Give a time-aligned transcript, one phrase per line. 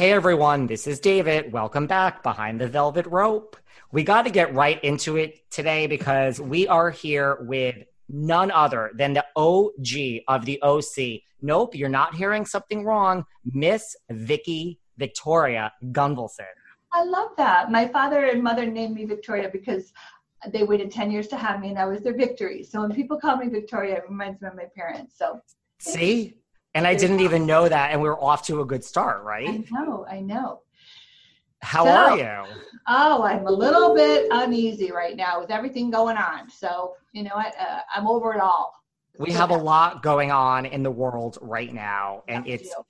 [0.00, 1.52] Hey everyone, this is David.
[1.52, 3.54] Welcome back behind the velvet rope.
[3.92, 7.76] We got to get right into it today because we are here with
[8.08, 11.20] none other than the OG of the OC.
[11.42, 13.26] Nope, you're not hearing something wrong.
[13.44, 16.46] Miss Vicky Victoria Gunvalson.
[16.94, 17.70] I love that.
[17.70, 19.92] My father and mother named me Victoria because
[20.50, 22.62] they waited 10 years to have me and I was their victory.
[22.62, 25.18] So when people call me Victoria, it reminds me of my parents.
[25.18, 25.42] So
[25.78, 26.39] see,
[26.74, 29.48] and I didn't even know that, and we were off to a good start, right?
[29.48, 30.60] I know, I know.
[31.62, 32.54] How So- are you?
[32.88, 36.48] Oh, I'm a little bit uneasy right now with everything going on.
[36.48, 37.54] So, you know what?
[37.60, 38.72] Uh, I'm over it all.
[39.18, 42.82] We have a lot going on in the world right now, and it's do.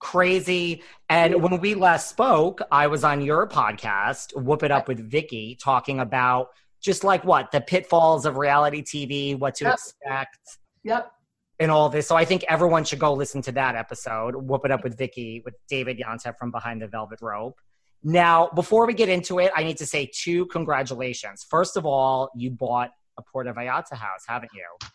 [0.00, 0.82] crazy.
[1.08, 5.56] And when we last spoke, I was on your podcast, Whoop It Up with Vicky,
[5.60, 6.48] talking about
[6.80, 9.74] just like what the pitfalls of reality TV, what to Yep.
[9.74, 10.38] expect,
[10.84, 11.10] Yep.
[11.60, 12.06] And all this.
[12.06, 15.42] So I think everyone should go listen to that episode, Whoop It Up with Vicky,
[15.44, 17.60] with David Yontef from Behind the Velvet Rope.
[18.04, 21.44] Now, before we get into it, I need to say two congratulations.
[21.48, 24.88] First of all, you bought a Puerto Vallarta house, haven't you?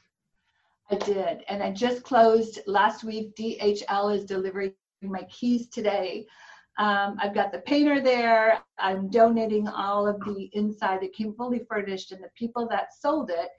[0.89, 1.43] I did.
[1.49, 3.35] And I just closed last week.
[3.35, 6.25] DHL is delivering my keys today.
[6.79, 8.59] Um, I've got the painter there.
[8.79, 11.03] I'm donating all of the inside.
[11.03, 13.49] It came fully furnished, and the people that sold it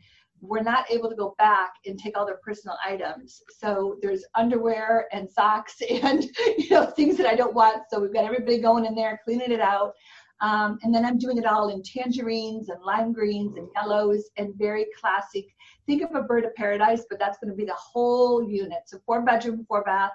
[0.46, 3.42] were not able to go back and take all their personal items.
[3.58, 6.24] So there's underwear and socks and
[6.58, 7.82] you know things that I don't want.
[7.90, 9.94] So we've got everybody going in there cleaning it out.
[10.40, 14.52] Um, and then I'm doing it all in tangerines and lime greens and yellows and
[14.56, 15.46] very classic
[15.86, 18.80] think of a bird of paradise, but that's going to be the whole unit.
[18.86, 20.12] So four bedroom, four bath,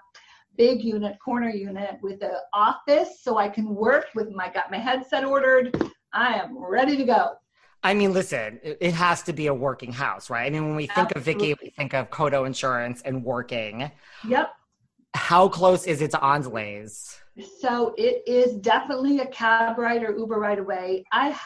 [0.58, 4.78] big unit, corner unit with an office so I can work with my got my
[4.78, 5.76] headset ordered.
[6.14, 7.34] I am ready to go.
[7.84, 10.46] I mean, listen, it it has to be a working house, right?
[10.46, 13.92] I mean, when we think of Vicky, we think of Coto Insurance and working.
[14.28, 14.52] Yep.
[15.16, 17.20] How close is it to Andales?
[17.60, 21.04] So it is definitely a cab ride or Uber right away.
[21.12, 21.38] I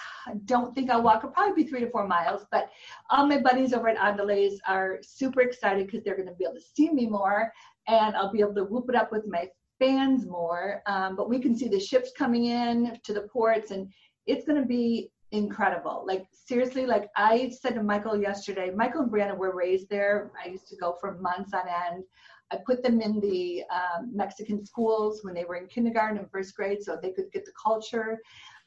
[0.46, 1.20] don't think I'll walk.
[1.20, 2.70] It'll probably be three to four miles, but
[3.10, 6.56] all my buddies over at Andales are super excited because they're going to be able
[6.56, 7.52] to see me more
[7.88, 9.48] and I'll be able to whoop it up with my
[9.80, 10.82] fans more.
[10.88, 13.92] Um, but we can see the ships coming in to the ports and
[14.26, 16.04] it's going to be incredible.
[16.08, 20.32] Like seriously, like I said to Michael yesterday, Michael and Brianna were raised there.
[20.44, 22.04] I used to go for months on end.
[22.52, 26.56] I put them in the um, Mexican schools when they were in kindergarten and first
[26.56, 28.20] grade so they could get the culture.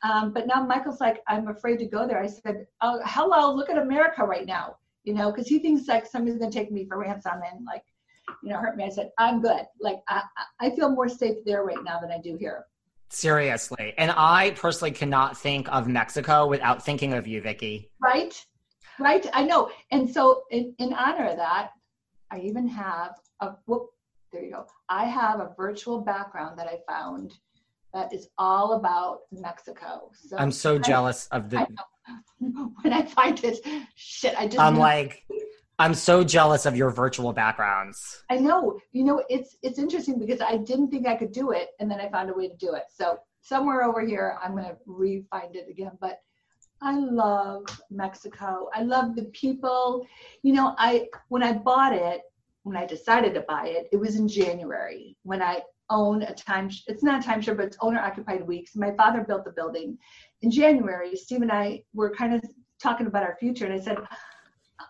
[0.03, 2.21] Um, but now Michael's like, I'm afraid to go there.
[2.21, 6.04] I said, oh, hello, look at America right now, you know, because he thinks like
[6.04, 7.84] somebody's going to take me for ransom and like,
[8.43, 8.84] you know, hurt me.
[8.84, 9.62] I said, I'm good.
[9.81, 12.66] Like, I, I I feel more safe there right now than I do here.
[13.09, 13.94] Seriously.
[13.99, 17.91] And I personally cannot think of Mexico without thinking of you, Vicky.
[18.00, 18.34] Right?
[18.99, 19.27] Right?
[19.33, 19.71] I know.
[19.91, 21.71] And so, in, in honor of that,
[22.31, 23.91] I even have a whoop.
[24.33, 24.66] There you go.
[24.89, 27.33] I have a virtual background that I found
[27.95, 30.11] that is all about Mexico.
[30.12, 31.56] So I'm so I- jealous of I the.
[31.59, 32.72] know.
[32.83, 33.59] when I find it,
[33.95, 34.61] shit, I just.
[34.61, 35.25] I'm like,
[35.78, 38.22] I'm so jealous of your virtual backgrounds.
[38.30, 38.78] I know.
[38.92, 42.01] You know, it's it's interesting because I didn't think I could do it, and then
[42.01, 42.84] I found a way to do it.
[42.89, 45.92] So somewhere over here, I'm gonna re-find it again.
[46.01, 46.21] But
[46.80, 48.68] I love Mexico.
[48.74, 50.06] I love the people.
[50.42, 52.22] You know, I when I bought it,
[52.62, 56.71] when I decided to buy it, it was in January when I own a time.
[56.86, 58.77] It's not a timeshare, but it's owner occupied weeks.
[58.77, 59.98] My father built the building
[60.41, 61.15] in January.
[61.16, 62.42] Steve and I were kind of
[62.83, 63.98] talking about our future, and I said,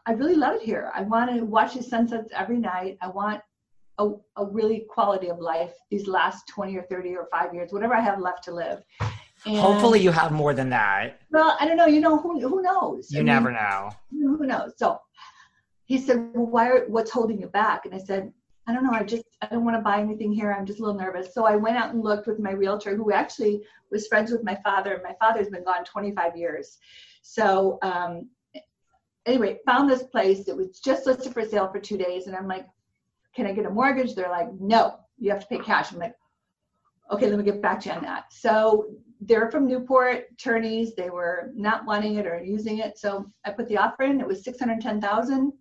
[0.06, 0.90] I really love it here.
[0.94, 2.98] I want to watch the sunsets every night.
[3.00, 3.40] I want
[3.98, 7.94] a, a really quality of life these last 20 or 30 or five years, whatever
[7.94, 8.82] I have left to live.
[9.46, 11.20] And, Hopefully, you have more than that.
[11.30, 11.86] Well, I don't know.
[11.86, 13.10] You know, who, who knows?
[13.10, 13.90] You I mean, never know.
[14.10, 14.72] Who knows?
[14.76, 14.98] So
[15.84, 17.84] he said, well, why are, what's holding you back?
[17.84, 18.32] And I said,
[18.66, 18.92] I don't know.
[18.92, 20.52] I just, I don't want to buy anything here.
[20.52, 21.32] I'm just a little nervous.
[21.32, 23.62] So I went out and looked with my realtor, who actually
[23.92, 25.00] was friends with my father.
[25.04, 26.78] My father's been gone 25 years.
[27.22, 28.28] So, um,
[29.26, 30.48] anyway, found this place.
[30.48, 32.26] It was just listed for sale for two days.
[32.26, 32.66] And I'm like,
[33.34, 34.14] can I get a mortgage?
[34.14, 35.92] They're like, no, you have to pay cash.
[35.92, 36.14] I'm like,
[37.10, 38.32] okay, let me get back to you on that.
[38.32, 38.86] So
[39.20, 40.94] they're from Newport attorneys.
[40.94, 42.98] They were not wanting it or using it.
[42.98, 44.20] So I put the offer in.
[44.20, 45.52] It was 610,000,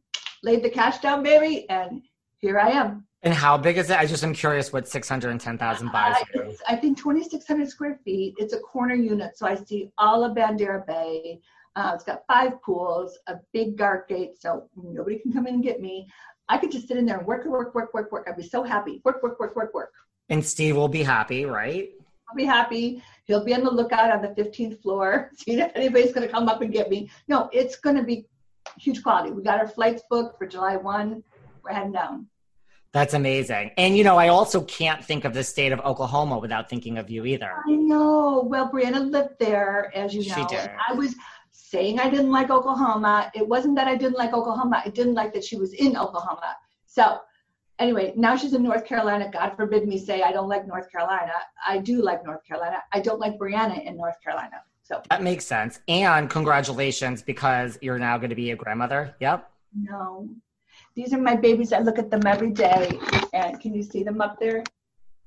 [0.44, 1.70] laid the cash down, baby.
[1.70, 2.02] And
[2.38, 3.06] here I am.
[3.24, 3.98] And how big is it?
[3.98, 6.16] I just am curious what 610,000 buys.
[6.36, 8.36] Uh, I think 2,600 square feet.
[8.38, 9.36] It's a corner unit.
[9.36, 11.42] So I see all of Bandera Bay.
[11.76, 15.64] Uh, it's got five pools, a big guard gate, so nobody can come in and
[15.64, 16.08] get me.
[16.48, 18.28] I could just sit in there and work, work, work, work, work.
[18.30, 19.02] I'd be so happy.
[19.04, 19.92] Work, work, work, work, work.
[20.30, 21.90] And Steve will be happy, right?
[22.30, 23.04] I'll be happy.
[23.26, 26.48] He'll be on the lookout on the 15th floor, seeing if anybody's going to come
[26.48, 27.10] up and get me.
[27.28, 28.26] No, it's going to be
[28.78, 29.32] huge quality.
[29.32, 31.24] We got our flights booked for July 1.
[31.64, 32.28] We're heading down.
[32.94, 33.72] That's amazing.
[33.78, 37.10] And, you know, I also can't think of the state of Oklahoma without thinking of
[37.10, 37.52] you either.
[37.68, 38.48] I know.
[38.48, 40.36] Well, Brianna lived there, as you know.
[40.36, 40.72] She did.
[40.88, 41.14] I was
[41.56, 43.32] saying I didn't like Oklahoma.
[43.34, 44.82] It wasn't that I didn't like Oklahoma.
[44.86, 46.56] I didn't like that she was in Oklahoma.
[46.86, 47.20] So
[47.80, 49.30] anyway, now she's in North Carolina.
[49.32, 51.34] God forbid me say I don't like North Carolina.
[51.66, 52.84] I do like North Carolina.
[52.92, 54.58] I don't like Brianna in North Carolina.
[54.84, 55.80] So that makes sense.
[55.88, 59.16] And congratulations because you're now going to be a grandmother.
[59.20, 59.50] Yep.
[59.74, 60.30] No,
[60.94, 61.74] these are my babies.
[61.74, 63.00] I look at them every day.
[63.34, 64.64] And can you see them up there?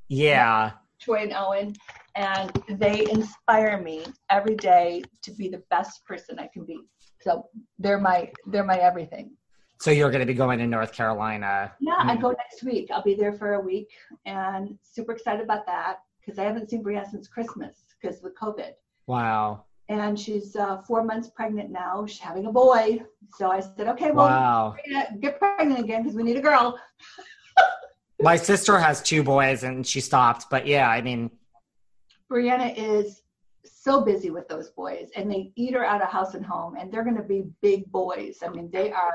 [0.08, 0.72] Yeah.
[1.08, 1.74] Troy and Owen.
[2.14, 6.80] And they inspire me every day to be the best person I can be.
[7.20, 7.46] So
[7.78, 9.32] they're my they're my everything.
[9.80, 11.72] So you're going to be going to North Carolina.
[11.80, 12.90] Yeah, I go next week.
[12.92, 13.88] I'll be there for a week
[14.26, 18.72] and super excited about that because I haven't seen Brianna since Christmas because of COVID.
[19.06, 19.64] Wow.
[19.88, 22.04] And she's uh, four months pregnant now.
[22.06, 23.00] She's having a boy.
[23.36, 24.76] So I said, okay, well, wow.
[25.20, 26.78] get pregnant again because we need a girl.
[28.20, 30.46] My sister has two boys and she stopped.
[30.50, 31.30] But yeah, I mean,
[32.30, 33.22] Brianna is
[33.64, 36.92] so busy with those boys and they eat her out of house and home and
[36.92, 38.38] they're going to be big boys.
[38.44, 39.14] I mean, they are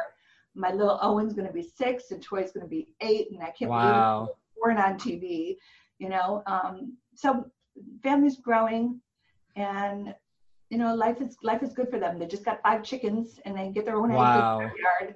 [0.55, 3.51] my little Owen's going to be six and Troy's going to be eight, and I
[3.51, 4.19] can't wow.
[4.61, 5.57] believe we're on TV.
[5.99, 7.45] You know, um, so
[8.01, 8.99] family's growing,
[9.55, 10.13] and
[10.69, 12.19] you know, life is life is good for them.
[12.19, 14.59] They just got five chickens, and they get their own wow.
[14.59, 15.15] eggs in the yard.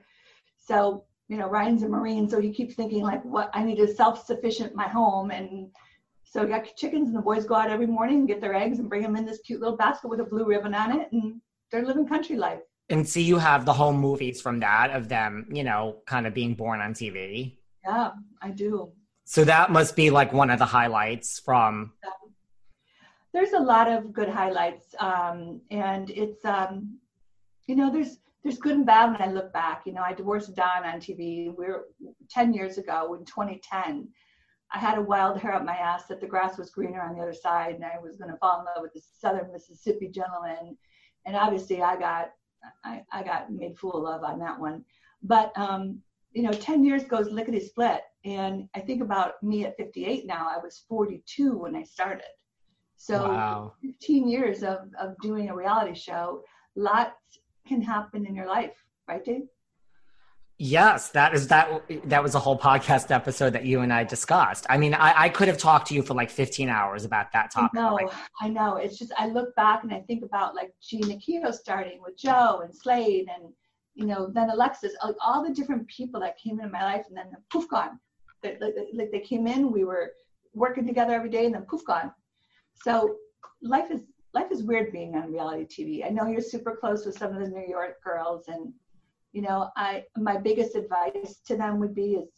[0.58, 3.98] So you know, Ryan's a Marine, so he keeps thinking like, what I need is
[3.98, 5.70] self-sufficient my home, and
[6.24, 8.80] so we got chickens, and the boys go out every morning and get their eggs
[8.80, 11.42] and bring them in this cute little basket with a blue ribbon on it, and
[11.72, 15.48] they're living country life and see you have the home movies from that of them,
[15.52, 17.58] you know, kind of being born on TV.
[17.84, 18.92] Yeah, I do.
[19.26, 21.94] So that must be like one of the highlights from.
[23.34, 26.98] There's a lot of good highlights, um, and it's um,
[27.68, 29.82] you know there's there's good and bad when I look back.
[29.86, 31.54] You know, I divorced Don on TV.
[31.54, 31.84] We are
[32.30, 34.08] 10 years ago in 2010.
[34.74, 37.22] I had a wild hair up my ass that the grass was greener on the
[37.22, 40.78] other side, and I was going to fall in love with this Southern Mississippi gentleman.
[41.26, 42.32] And obviously, I got
[42.86, 44.86] I, I got made fool of on that one.
[45.24, 46.02] But um,
[46.32, 48.02] you know, 10 years goes lickety split.
[48.24, 52.24] And I think about me at 58 now, I was 42 when I started.
[52.96, 53.74] So wow.
[53.82, 56.44] 15 years of, of doing a reality show,
[56.76, 58.74] lots can happen in your life,
[59.08, 59.48] right, Dave?
[60.60, 61.84] Yes, that is that.
[62.06, 64.66] That was a whole podcast episode that you and I discussed.
[64.72, 67.52] I mean, I, I could have talked to you for like 15 hours about that
[67.52, 67.76] topic.
[67.76, 68.10] No, like,
[68.42, 68.78] I know.
[68.78, 72.62] It's just I look back and I think about like Jeana Keough starting with Joe
[72.64, 73.54] and Slade and
[73.94, 77.16] you know then Alexis, like all the different people that came into my life and
[77.16, 78.00] then poof gone.
[78.44, 78.60] Like,
[78.94, 80.14] like they came in, we were
[80.54, 82.12] working together every day, and then poof gone.
[82.82, 83.18] So
[83.62, 84.02] life is
[84.38, 86.06] life is weird being on reality TV.
[86.06, 88.74] I know you're super close with some of the New York girls and
[89.34, 92.30] you know, I my biggest advice to them would be is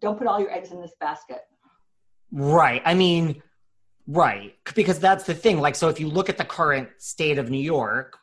[0.00, 1.40] don't put all your eggs in this basket.
[2.30, 2.82] Right.
[2.84, 3.42] I mean,
[4.06, 4.54] right.
[4.74, 5.60] Because that's the thing.
[5.60, 8.16] Like, so if you look at the current state of New York,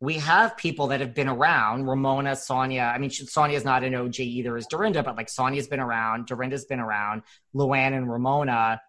[0.00, 1.86] we have people that have been around.
[1.86, 2.92] Ramona, Sonja.
[2.92, 6.26] I mean, Sonja's not an OG either as Dorinda, but like Sonja's been around.
[6.26, 7.22] Dorinda's been around.
[7.54, 8.80] Luann and Ramona.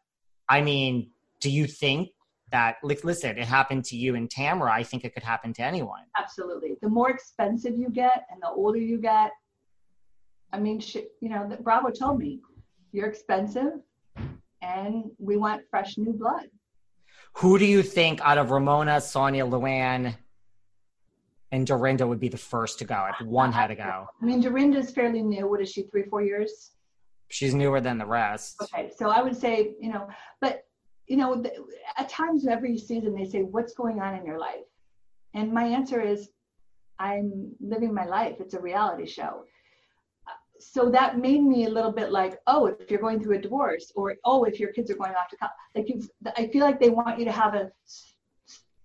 [0.49, 2.09] I mean, do you think
[2.53, 6.03] that listen it happened to you and tamara i think it could happen to anyone.
[6.17, 6.77] Absolutely.
[6.81, 9.31] The more expensive you get and the older you get
[10.53, 10.81] i mean
[11.19, 12.39] you know bravo told me
[12.93, 13.73] you're expensive
[14.61, 16.47] and we want fresh new blood.
[17.37, 20.15] Who do you think out of ramona sonja luann
[21.51, 24.07] and dorinda would be the first to go if one had to go?
[24.21, 25.49] I mean dorinda is fairly new.
[25.49, 26.71] What is she three four years?
[27.29, 28.55] She's newer than the rest.
[28.61, 30.07] Okay so i would say you know
[30.39, 30.63] but
[31.07, 31.43] you know,
[31.97, 34.65] at times every season they say, What's going on in your life?
[35.33, 36.29] And my answer is,
[36.99, 38.37] I'm living my life.
[38.39, 39.45] It's a reality show.
[40.59, 43.91] So that made me a little bit like, oh, if you're going through a divorce,
[43.95, 46.07] or oh, if your kids are going off to college, like you,
[46.37, 47.71] I feel like they want you to have a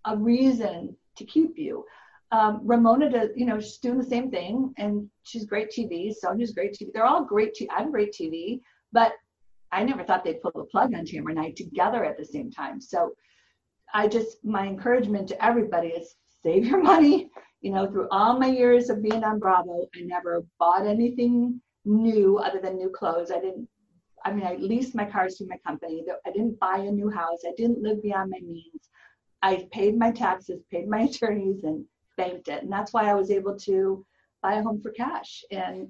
[0.05, 1.85] a reason to keep you.
[2.31, 6.13] Um, Ramona does, you know, she's doing the same thing, and she's great TV.
[6.13, 6.93] Sonja's great TV.
[6.93, 7.55] They're all great.
[7.55, 7.67] TV.
[7.71, 8.61] I'm great TV,
[8.93, 9.13] but
[9.73, 12.51] I never thought they'd pull the plug on Tamara and I together at the same
[12.51, 12.81] time.
[12.81, 13.13] So
[13.93, 17.31] I just my encouragement to everybody is save your money.
[17.61, 22.39] You know, through all my years of being on Bravo, I never bought anything new
[22.39, 23.31] other than new clothes.
[23.31, 23.69] I didn't.
[24.25, 26.05] I mean, I leased my cars through my company.
[26.27, 27.39] I didn't buy a new house.
[27.47, 28.91] I didn't live beyond my means.
[29.43, 31.85] I paid my taxes, paid my attorneys, and
[32.17, 32.63] banked it.
[32.63, 34.05] And that's why I was able to
[34.43, 35.45] buy a home for cash.
[35.51, 35.89] And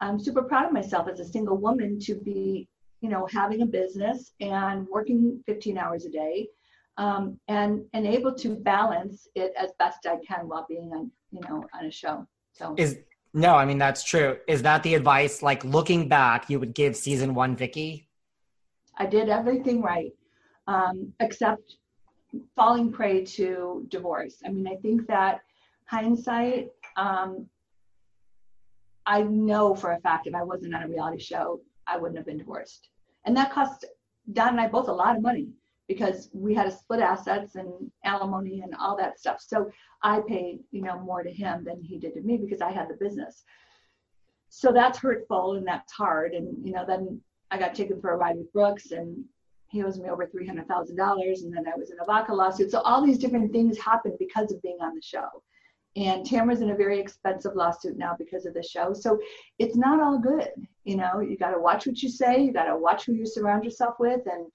[0.00, 2.68] I'm super proud of myself as a single woman to be,
[3.06, 6.48] you know, having a business and working 15 hours a day
[6.98, 11.40] um, and and able to balance it as best I can while being on you
[11.48, 12.26] know on a show.
[12.52, 12.98] So is
[13.32, 14.38] no, I mean that's true.
[14.48, 15.40] Is that the advice?
[15.40, 18.08] Like looking back, you would give season one Vicki?
[18.98, 20.12] I did everything right,
[20.66, 21.76] um, except
[22.56, 24.42] falling prey to divorce.
[24.44, 25.42] I mean, I think that
[25.84, 27.46] hindsight, um,
[29.04, 32.26] I know for a fact if I wasn't on a reality show, I wouldn't have
[32.26, 32.88] been divorced.
[33.26, 33.84] And that cost
[34.32, 35.48] Don and I both a lot of money
[35.88, 39.40] because we had to split assets and alimony and all that stuff.
[39.40, 39.70] So
[40.02, 42.88] I paid, you know, more to him than he did to me because I had
[42.88, 43.44] the business.
[44.48, 46.32] So that's hurtful and that's hard.
[46.32, 49.24] And, you know, then I got taken for a ride with Brooks and
[49.68, 50.64] he owes me over $300,000.
[50.88, 52.70] And then I was in a VACA lawsuit.
[52.70, 55.28] So all these different things happened because of being on the show.
[55.94, 58.92] And Tamara's in a very expensive lawsuit now because of the show.
[58.92, 59.18] So
[59.58, 60.50] it's not all good.
[60.86, 63.26] You know, you got to watch what you say, you got to watch who you
[63.26, 64.46] surround yourself with, and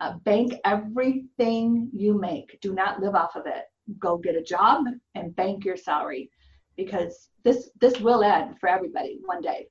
[0.00, 2.58] uh, bank everything you make.
[2.60, 3.62] Do not live off of it.
[3.96, 6.30] Go get a job and bank your salary
[6.76, 9.68] because this this will end for everybody one day.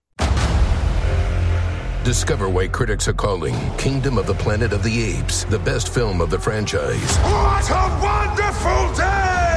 [2.06, 6.22] Discover why critics are calling Kingdom of the Planet of the Apes the best film
[6.22, 7.18] of the franchise.
[7.18, 9.48] What a wonderful day!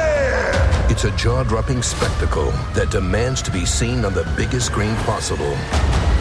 [0.91, 5.55] It's a jaw-dropping spectacle that demands to be seen on the biggest screen possible.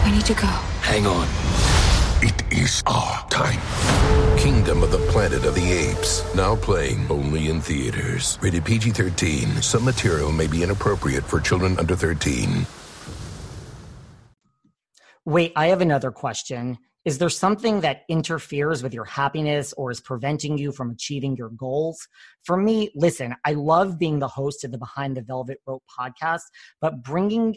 [0.04, 0.46] We need to go.
[0.82, 1.26] Hang on.
[2.22, 3.60] It is our time.
[4.38, 6.22] Kingdom of the Planet of the Apes.
[6.34, 8.38] Now playing only in theaters.
[8.40, 9.62] Rated PG 13.
[9.62, 12.66] Some material may be inappropriate for children under 13.
[15.26, 16.78] Wait, I have another question.
[17.04, 21.48] Is there something that interferes with your happiness or is preventing you from achieving your
[21.48, 22.06] goals?
[22.44, 26.42] For me, listen, I love being the host of the Behind the Velvet Rope podcast,
[26.80, 27.56] but bringing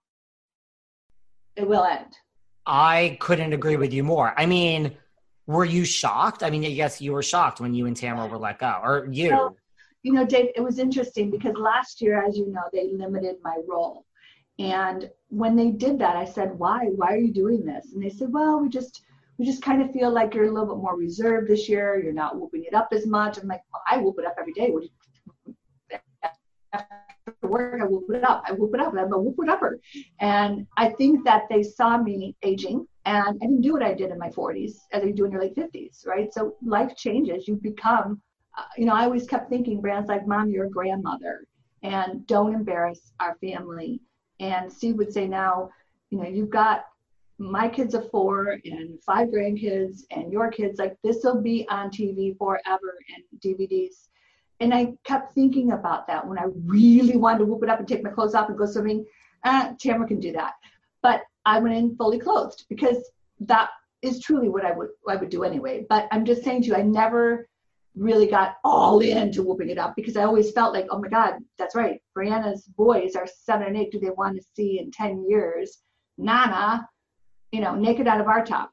[1.61, 2.17] it will end.
[2.65, 4.33] I couldn't agree with you more.
[4.37, 4.95] I mean,
[5.47, 6.43] were you shocked?
[6.43, 9.55] I mean, yes, you were shocked when you and Tamara were let go, or you.
[10.03, 13.57] You know, Dave, it was interesting because last year, as you know, they limited my
[13.67, 14.05] role.
[14.57, 16.85] And when they did that, I said, why?
[16.95, 17.93] Why are you doing this?
[17.93, 19.03] And they said, well, we just,
[19.37, 22.01] we just kind of feel like you're a little bit more reserved this year.
[22.01, 23.37] You're not whooping it up as much.
[23.37, 24.71] I'm like, well, I whoop it up every day.
[26.73, 26.87] After
[27.41, 28.43] work, I whoop it up.
[28.47, 28.93] I whoop it up.
[28.93, 29.79] I'm a whoop it upper.
[30.19, 34.11] And I think that they saw me aging and I didn't do what I did
[34.11, 36.33] in my 40s as I do in your late 50s, right?
[36.33, 37.47] So life changes.
[37.47, 38.21] You become,
[38.57, 41.47] uh, you know, I always kept thinking, Brand's like, Mom, you're a grandmother
[41.83, 44.01] and don't embarrass our family.
[44.39, 45.69] And Steve would say now,
[46.09, 46.85] you know, you've got
[47.41, 51.89] my kids of four and five grandkids and your kids, like this will be on
[51.89, 54.09] TV forever and DVDs.
[54.61, 57.87] And I kept thinking about that when I really wanted to whoop it up and
[57.87, 59.05] take my clothes off and go swimming.
[59.43, 60.53] Uh, Tamara can do that.
[61.01, 63.71] But I went in fully clothed because that
[64.03, 65.85] is truly what I would I would do anyway.
[65.89, 67.49] But I'm just saying to you, I never
[67.95, 71.39] really got all into whooping it up because I always felt like, oh my God,
[71.57, 71.99] that's right.
[72.15, 73.91] Brianna's boys are seven and eight.
[73.91, 75.79] Do they want to see in 10 years
[76.17, 76.87] Nana,
[77.51, 78.71] you know, naked out of our top?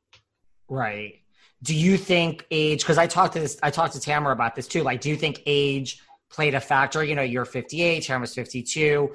[0.68, 1.17] Right.
[1.62, 4.68] Do you think age, because I talked to this, I talked to Tamara about this
[4.68, 4.82] too.
[4.82, 6.00] Like, do you think age
[6.30, 7.02] played a factor?
[7.02, 9.12] You know, you're 58, Tamara's 52.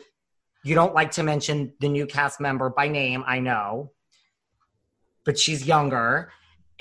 [0.65, 3.91] You don't like to mention the new cast member by name, I know,
[5.25, 6.31] but she's younger.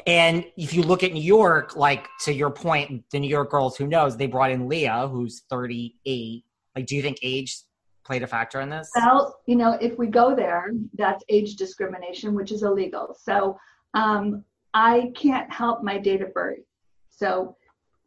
[0.07, 3.77] And if you look at New York, like to your point, the New York girls,
[3.77, 6.45] who knows, they brought in Leah, who's 38.
[6.75, 7.57] Like, do you think age
[8.05, 8.91] played a factor in this?
[8.97, 13.17] Well, you know, if we go there, that's age discrimination, which is illegal.
[13.21, 13.57] So
[13.95, 16.61] um, I can't help my date of birth.
[17.11, 17.57] So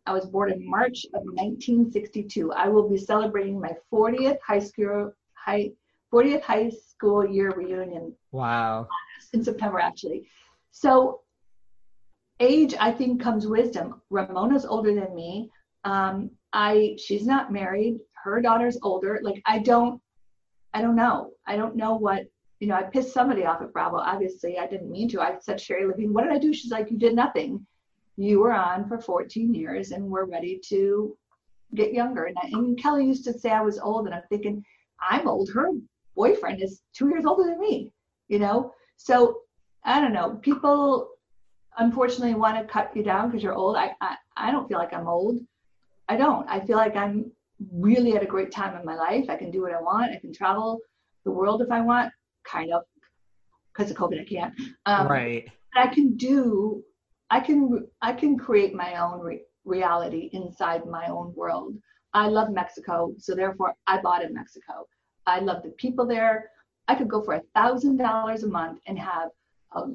[0.05, 2.51] I was born in March of 1962.
[2.53, 5.71] I will be celebrating my 40th high school high
[6.13, 8.13] 40th high school year reunion.
[8.31, 8.87] Wow.
[9.33, 10.27] In September, actually.
[10.71, 11.21] So,
[12.39, 14.01] age, I think, comes wisdom.
[14.09, 15.49] Ramona's older than me.
[15.83, 17.99] Um, I she's not married.
[18.23, 19.19] Her daughter's older.
[19.21, 20.01] Like I don't,
[20.73, 21.31] I don't know.
[21.45, 22.25] I don't know what
[22.59, 22.75] you know.
[22.75, 23.97] I pissed somebody off at Bravo.
[23.97, 25.21] Obviously, I didn't mean to.
[25.21, 26.53] I said, Shari Levine, what did I do?
[26.53, 27.65] She's like, you did nothing.
[28.17, 31.17] You were on for 14 years, and we're ready to
[31.73, 32.25] get younger.
[32.25, 34.63] And, I, and Kelly used to say I was old, and I'm thinking
[34.99, 35.49] I'm old.
[35.51, 35.69] Her
[36.15, 37.91] boyfriend is two years older than me,
[38.27, 38.73] you know?
[38.97, 39.41] So
[39.83, 40.39] I don't know.
[40.41, 41.09] People
[41.77, 43.75] unfortunately want to cut you down because you're old.
[43.75, 45.39] I, I, I don't feel like I'm old.
[46.07, 46.47] I don't.
[46.49, 47.31] I feel like I'm
[47.71, 49.25] really at a great time in my life.
[49.29, 50.11] I can do what I want.
[50.11, 50.79] I can travel
[51.23, 52.11] the world if I want,
[52.49, 52.83] kind of,
[53.73, 54.53] because of COVID I can't.
[54.85, 55.49] Um, right.
[55.75, 56.83] I can do.
[57.29, 57.87] I can.
[58.01, 61.75] I can create my own re- reality inside my own world.
[62.13, 64.87] I love Mexico, so therefore I bought in Mexico.
[65.27, 66.49] I love the people there.
[66.87, 69.29] I could go for a thousand dollars a month and have
[69.73, 69.87] a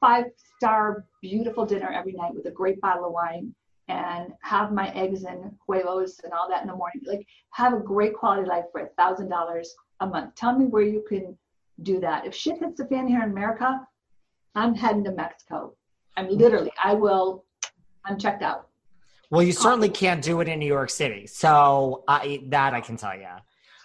[0.00, 0.26] five
[0.56, 3.54] star beautiful dinner every night with a great bottle of wine
[3.88, 7.02] and have my eggs and huevos and all that in the morning.
[7.04, 10.34] Like have a great quality life for a thousand dollars a month.
[10.36, 11.36] Tell me where you can
[11.82, 12.26] do that.
[12.26, 13.80] If shit hits the fan here in America,
[14.54, 15.74] I'm heading to Mexico.
[16.16, 17.44] I'm literally, I will,
[18.04, 18.68] I'm checked out.
[19.30, 21.26] Well, you certainly can't do it in New York City.
[21.26, 23.28] So I, that I can tell you.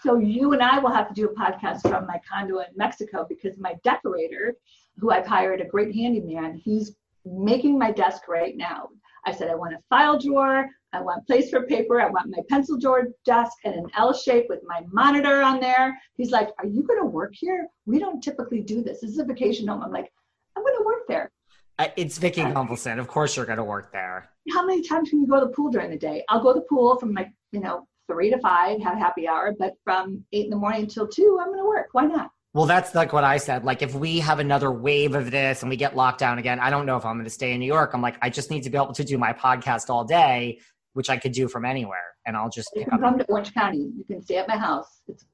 [0.02, 3.26] So you and I will have to do a podcast from my condo in Mexico
[3.28, 4.56] because my decorator,
[5.00, 8.90] who I've hired, a great handyman, he's making my desk right now.
[9.26, 12.42] I said I want a file drawer, I want place for paper, I want my
[12.50, 16.00] pencil drawer desk and an L shape with my monitor on there.
[16.18, 17.68] He's like, "Are you going to work here?
[17.86, 19.02] We don't typically do this.
[19.02, 20.12] This is a vacation home." I'm like,
[20.56, 21.32] "I'm going to work there."
[21.78, 23.00] Uh, it's Vicki Gunvalson.
[23.00, 24.30] Of course, you're going to work there.
[24.54, 26.24] How many times can you go to the pool during the day?
[26.30, 29.28] I'll go to the pool from like you know three to five, have a happy
[29.28, 31.90] hour, but from eight in the morning until two, I'm going to work.
[31.92, 32.32] Why not?
[32.56, 33.66] Well, that's like what I said.
[33.66, 36.70] Like, if we have another wave of this and we get locked down again, I
[36.70, 37.92] don't know if I'm going to stay in New York.
[37.94, 40.60] I'm like, I just need to be able to do my podcast all day,
[40.96, 43.92] which I could do from anywhere, and I'll just you can come to Orange County.
[43.98, 45.02] You can stay at my house.
[45.08, 45.26] It's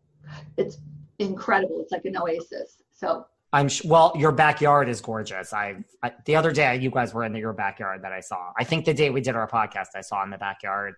[0.57, 0.77] it's
[1.19, 1.81] incredible.
[1.81, 2.81] It's like an oasis.
[2.91, 4.11] So I'm sh- well.
[4.15, 5.53] Your backyard is gorgeous.
[5.53, 8.51] I, I, the other day you guys were in the, your backyard that I saw.
[8.57, 10.95] I think the day we did our podcast, I saw in the backyard.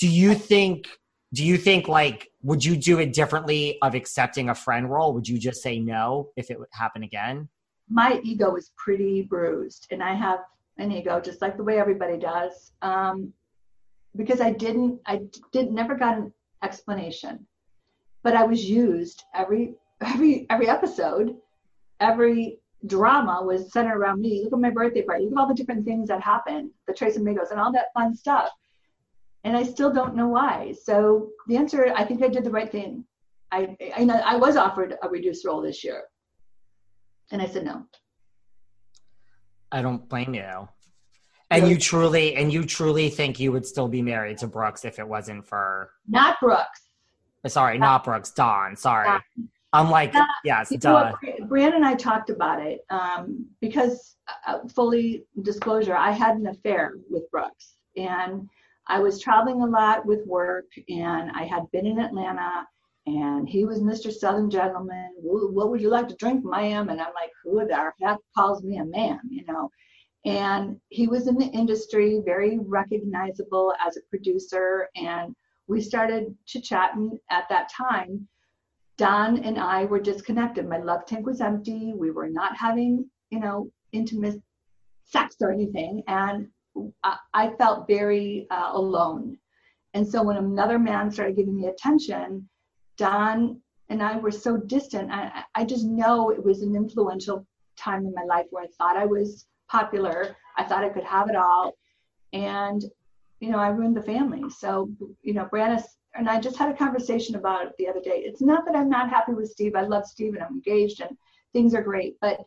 [0.00, 0.88] Do you think?
[1.32, 5.14] Do you think like would you do it differently of accepting a friend role?
[5.14, 7.48] Would you just say no if it would happen again?
[7.88, 10.40] My ego is pretty bruised, and I have
[10.78, 12.72] an ego just like the way everybody does.
[12.82, 13.32] Um,
[14.16, 17.46] because I didn't, I did never got an explanation,
[18.22, 21.36] but I was used every every every episode
[22.00, 24.42] every drama was centered around me.
[24.42, 25.24] Look at my birthday party.
[25.24, 28.16] Look at all the different things that happened, the Tres Amigos and all that fun
[28.16, 28.50] stuff.
[29.44, 30.74] And I still don't know why.
[30.82, 33.04] So the answer, I think I did the right thing.
[33.52, 36.04] I, I, I was offered a reduced role this year.
[37.32, 37.86] And I said no.
[39.72, 40.68] I don't blame you.
[41.50, 44.98] And you truly, and you truly think you would still be married to Brooks if
[44.98, 46.82] it wasn't for not Brooks.
[47.46, 48.30] Sorry, not, Brooks.
[48.30, 48.76] Don.
[48.76, 49.20] Sorry.
[49.72, 51.12] I'm like, uh, yes, duh.
[51.46, 56.94] Brand and I talked about it um, because, uh, fully disclosure, I had an affair
[57.08, 58.48] with Brooks, and
[58.88, 62.66] I was traveling a lot with work, and I had been in Atlanta,
[63.06, 64.12] and he was Mr.
[64.12, 65.12] Southern Gentleman.
[65.22, 66.88] What would you like to drink, ma'am?
[66.88, 69.70] And I'm like, who the heck calls me a ma'am, you know?
[70.24, 75.34] And he was in the industry, very recognizable as a producer, and
[75.66, 78.28] we started chit chatting at that time
[79.00, 80.68] Don and I were disconnected.
[80.68, 81.94] My love tank was empty.
[81.94, 84.42] We were not having, you know, intimate
[85.06, 86.02] sex or anything.
[86.06, 86.48] And
[87.02, 89.38] I, I felt very uh, alone.
[89.94, 92.46] And so when another man started giving me attention,
[92.98, 95.10] Don and I were so distant.
[95.10, 97.46] I, I just know it was an influential
[97.78, 100.36] time in my life where I thought I was popular.
[100.56, 101.76] I thought I could have it all.
[102.32, 102.84] And,
[103.40, 104.50] you know, I ruined the family.
[104.50, 104.90] So,
[105.22, 108.22] you know, Brannis and I just had a conversation about it the other day.
[108.24, 109.74] It's not that I'm not happy with Steve.
[109.76, 111.16] I love Steve and I'm engaged and
[111.52, 112.16] things are great.
[112.20, 112.40] But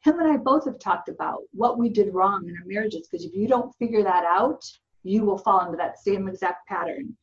[0.00, 3.24] him and I both have talked about what we did wrong in our marriages because
[3.24, 4.64] if you don't figure that out,
[5.02, 7.16] you will fall into that same exact pattern.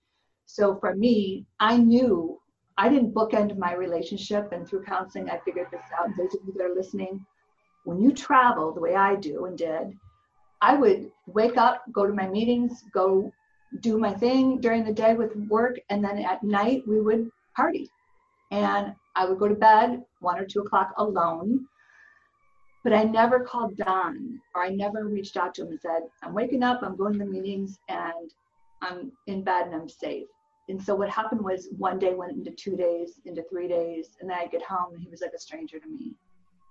[0.45, 2.39] So for me, I knew
[2.77, 6.09] I didn't bookend my relationship, and through counseling, I figured this out.
[6.17, 7.25] Those of you that are listening,
[7.85, 9.97] when you travel the way I do and did,
[10.61, 13.31] I would wake up, go to my meetings, go
[13.81, 17.89] do my thing during the day with work, and then at night we would party.
[18.51, 21.67] And I would go to bed one or two o'clock alone.
[22.83, 26.33] But I never called Don or I never reached out to him and said, I'm
[26.33, 28.31] waking up, I'm going to the meetings, and
[28.81, 30.27] I'm in bed and I'm safe.
[30.69, 34.29] And so what happened was one day went into two days, into three days, and
[34.29, 36.13] then I get home and he was like a stranger to me.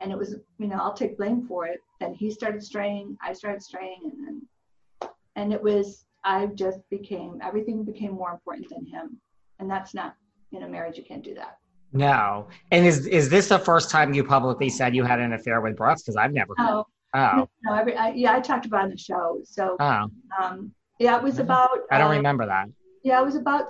[0.05, 1.81] And it was, you know, I'll take blame for it.
[1.99, 7.39] Then he started straying, I started straying, and then, and it was I just became
[7.43, 9.17] everything became more important than him,
[9.61, 10.15] and that's not
[10.53, 10.99] in a marriage.
[10.99, 11.57] You can't do that.
[11.93, 12.49] No.
[12.71, 15.75] And is is this the first time you publicly said you had an affair with
[15.75, 16.03] Brooks?
[16.03, 16.53] Because I've never.
[16.59, 16.69] Heard.
[16.69, 16.87] Oh.
[17.15, 17.49] Oh.
[17.63, 19.41] No, every, I, yeah, I talked about it in the show.
[19.45, 19.77] So.
[19.81, 20.09] Oh.
[20.39, 21.79] Um, yeah, it was about.
[21.91, 22.67] I don't uh, remember that.
[23.05, 23.69] Yeah, it was about.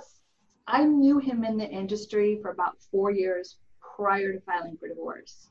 [0.67, 3.57] I knew him in the industry for about four years
[3.95, 5.49] prior to filing for divorce.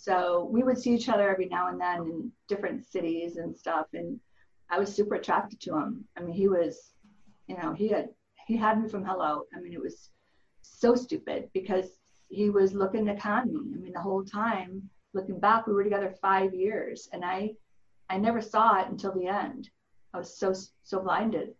[0.00, 3.86] So we would see each other every now and then in different cities and stuff.
[3.94, 4.20] And
[4.70, 6.04] I was super attracted to him.
[6.16, 6.92] I mean, he was,
[7.48, 8.10] you know, he had
[8.46, 9.42] he had me from hello.
[9.54, 10.10] I mean, it was
[10.62, 13.74] so stupid because he was looking to con me.
[13.74, 17.54] I mean, the whole time looking back, we were together five years, and I
[18.08, 19.68] I never saw it until the end.
[20.14, 21.54] I was so so blinded.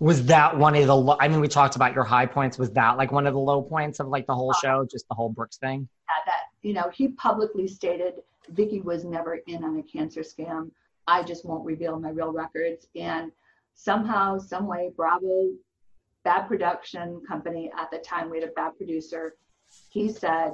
[0.00, 1.16] Was that one of the?
[1.18, 2.58] I mean, we talked about your high points.
[2.58, 5.08] Was that like one of the low points of like the whole uh, show, just
[5.08, 5.88] the whole Brooks thing?
[6.08, 8.14] Yeah, that you know, he publicly stated
[8.50, 10.70] Vicki was never in on a cancer scam.
[11.06, 12.86] I just won't reveal my real records.
[12.96, 13.32] And
[13.74, 15.50] somehow, some way, Bravo,
[16.24, 19.34] bad production company at the time, we had a bad producer.
[19.90, 20.52] He said,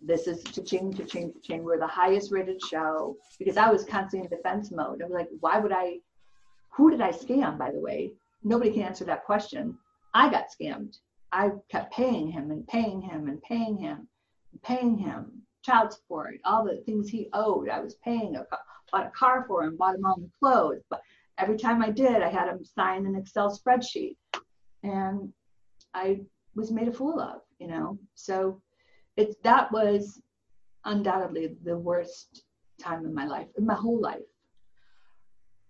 [0.00, 1.64] this is cha-ching, cha-ching, cha-ching.
[1.64, 5.02] We're the highest rated show because I was constantly in defense mode.
[5.02, 5.98] I was like, why would I,
[6.70, 8.12] who did I scam, by the way?
[8.44, 9.76] Nobody can answer that question.
[10.14, 10.98] I got scammed.
[11.32, 14.08] I kept paying him and paying him and paying him
[14.62, 17.68] paying him child support, all the things he owed.
[17.68, 18.46] I was paying a
[18.90, 20.82] bought a car for him, bought him all the clothes.
[20.90, 21.00] But
[21.36, 24.16] every time I did, I had him sign an Excel spreadsheet.
[24.82, 25.32] And
[25.94, 26.20] I
[26.54, 27.98] was made a fool of, you know.
[28.14, 28.60] So
[29.16, 30.20] it's that was
[30.84, 32.44] undoubtedly the worst
[32.80, 34.22] time in my life, in my whole life.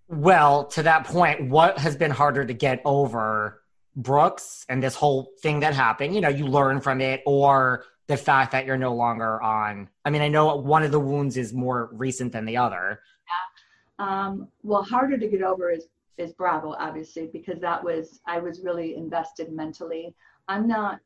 [0.08, 3.62] Well, to that point, what has been harder to get over
[3.94, 6.14] Brooks and this whole thing that happened?
[6.14, 10.10] You know, you learn from it, or the fact that you're no longer on i
[10.10, 13.00] mean i know one of the wounds is more recent than the other.
[13.28, 14.06] Yeah.
[14.06, 18.62] Um, well harder to get over is is bravo obviously because that was i was
[18.64, 20.14] really invested mentally.
[20.48, 21.00] I'm not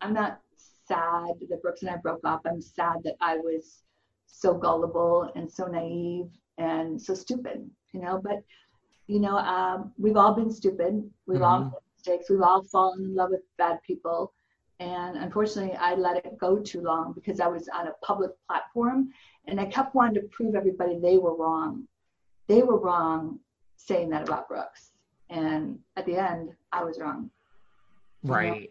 [0.00, 0.40] i'm not
[0.88, 2.42] sad that brooks and i broke up.
[2.46, 3.82] I'm sad that i was
[4.26, 8.42] so gullible and so naive and so stupid you know but
[9.06, 11.08] you know um, we've all been stupid.
[11.26, 11.44] We've mm-hmm.
[11.44, 12.30] all made mistakes.
[12.30, 14.32] We've all fallen in love with bad people
[14.78, 19.10] and unfortunately, I let it go too long because I was on a public platform
[19.46, 21.88] and I kept wanting to prove everybody they were wrong.
[22.46, 23.40] They were wrong
[23.76, 24.90] saying that about Brooks.
[25.30, 27.30] And at the end, I was wrong.
[28.22, 28.44] Right.
[28.46, 28.66] You know?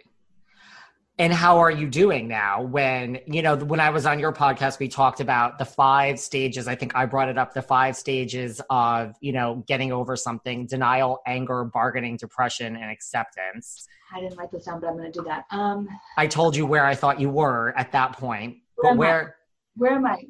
[1.17, 4.79] And how are you doing now when you know when i was on your podcast
[4.79, 8.61] we talked about the five stages i think i brought it up the five stages
[8.69, 14.51] of you know getting over something denial anger bargaining depression and acceptance i didn't write
[14.51, 17.19] this down but i'm going to do that um i told you where i thought
[17.19, 19.31] you were at that point where but where I?
[19.75, 20.23] where am i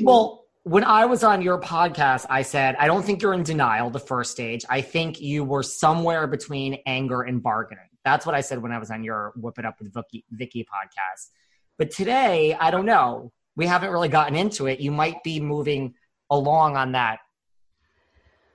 [0.00, 3.88] well when I was on your podcast, I said, I don't think you're in denial,
[3.88, 4.62] the first stage.
[4.68, 7.89] I think you were somewhere between anger and bargaining.
[8.04, 10.64] That's what I said when I was on your Whoop It Up with Vicky, Vicki
[10.64, 11.30] podcast.
[11.78, 13.32] But today, I don't know.
[13.56, 14.80] We haven't really gotten into it.
[14.80, 15.94] You might be moving
[16.30, 17.18] along on that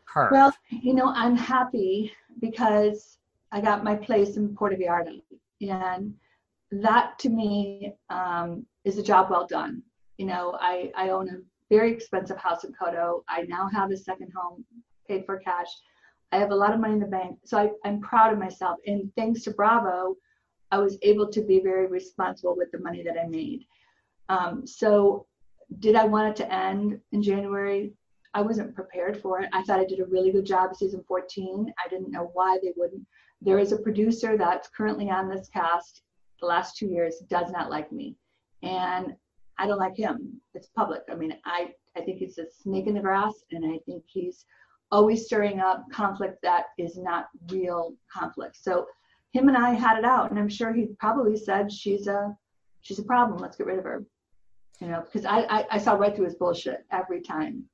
[0.07, 0.31] curve.
[0.31, 3.17] Well, you know, I'm happy because
[3.51, 5.21] I got my place in Puerto Vallarta.
[5.61, 6.13] And
[6.71, 9.81] that to me um, is a job well done.
[10.17, 11.37] You know, I, I own a
[11.69, 13.23] very expensive house in Coto.
[13.27, 14.65] I now have a second home
[15.07, 15.67] paid for cash.
[16.31, 17.37] I have a lot of money in the bank.
[17.45, 18.77] So I, I'm proud of myself.
[18.85, 20.15] And thanks to Bravo,
[20.71, 23.65] I was able to be very responsible with the money that I made.
[24.29, 25.27] Um, so
[25.79, 27.93] did I want it to end in January?
[28.33, 29.49] I wasn't prepared for it.
[29.53, 31.73] I thought I did a really good job season 14.
[31.83, 33.05] I didn't know why they wouldn't.
[33.41, 36.01] There is a producer that's currently on this cast
[36.41, 38.17] the last two years does not like me.
[38.61, 39.15] And
[39.57, 40.41] I don't like him.
[40.53, 41.03] It's public.
[41.09, 44.45] I mean, I, I think he's a snake in the grass and I think he's
[44.95, 48.55] always stirring up conflict that is not real conflict.
[48.55, 48.87] So
[49.33, 52.35] him and I had it out and I'm sure he probably said she's a
[52.81, 53.39] she's a problem.
[53.39, 54.05] Let's get rid of her.
[54.79, 57.65] You know, because I, I, I saw right through his bullshit every time.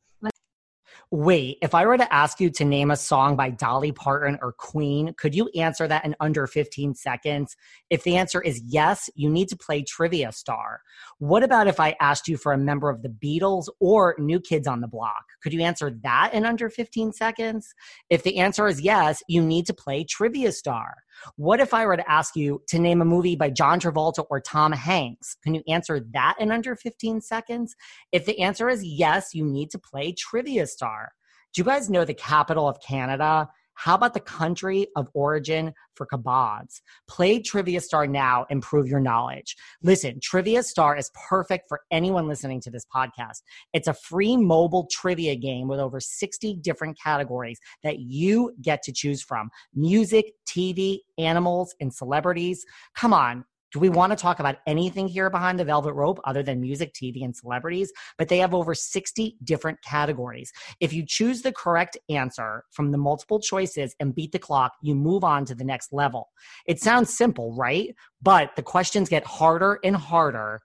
[1.13, 4.53] Wait, if I were to ask you to name a song by Dolly Parton or
[4.53, 7.57] Queen, could you answer that in under 15 seconds?
[7.89, 10.79] If the answer is yes, you need to play Trivia Star.
[11.17, 14.67] What about if I asked you for a member of the Beatles or New Kids
[14.67, 15.25] on the Block?
[15.43, 17.75] Could you answer that in under 15 seconds?
[18.09, 20.95] If the answer is yes, you need to play Trivia Star.
[21.35, 24.39] What if I were to ask you to name a movie by John Travolta or
[24.39, 25.35] Tom Hanks?
[25.43, 27.75] Can you answer that in under 15 seconds?
[28.11, 31.11] If the answer is yes, you need to play Trivia Star.
[31.53, 33.49] Do you guys know the capital of Canada?
[33.75, 36.81] How about the country of origin for kebabs?
[37.07, 39.55] Play Trivia Star now, improve your knowledge.
[39.81, 43.41] Listen, Trivia Star is perfect for anyone listening to this podcast.
[43.73, 48.91] It's a free mobile trivia game with over 60 different categories that you get to
[48.91, 52.65] choose from music, TV, animals, and celebrities.
[52.95, 56.43] Come on, do we want to talk about anything here behind the velvet rope other
[56.43, 57.91] than music, TV, and celebrities?
[58.17, 60.51] But they have over 60 different categories.
[60.79, 64.95] If you choose the correct answer from the multiple choices and beat the clock, you
[64.95, 66.29] move on to the next level.
[66.65, 67.95] It sounds simple, right?
[68.21, 70.61] But the questions get harder and harder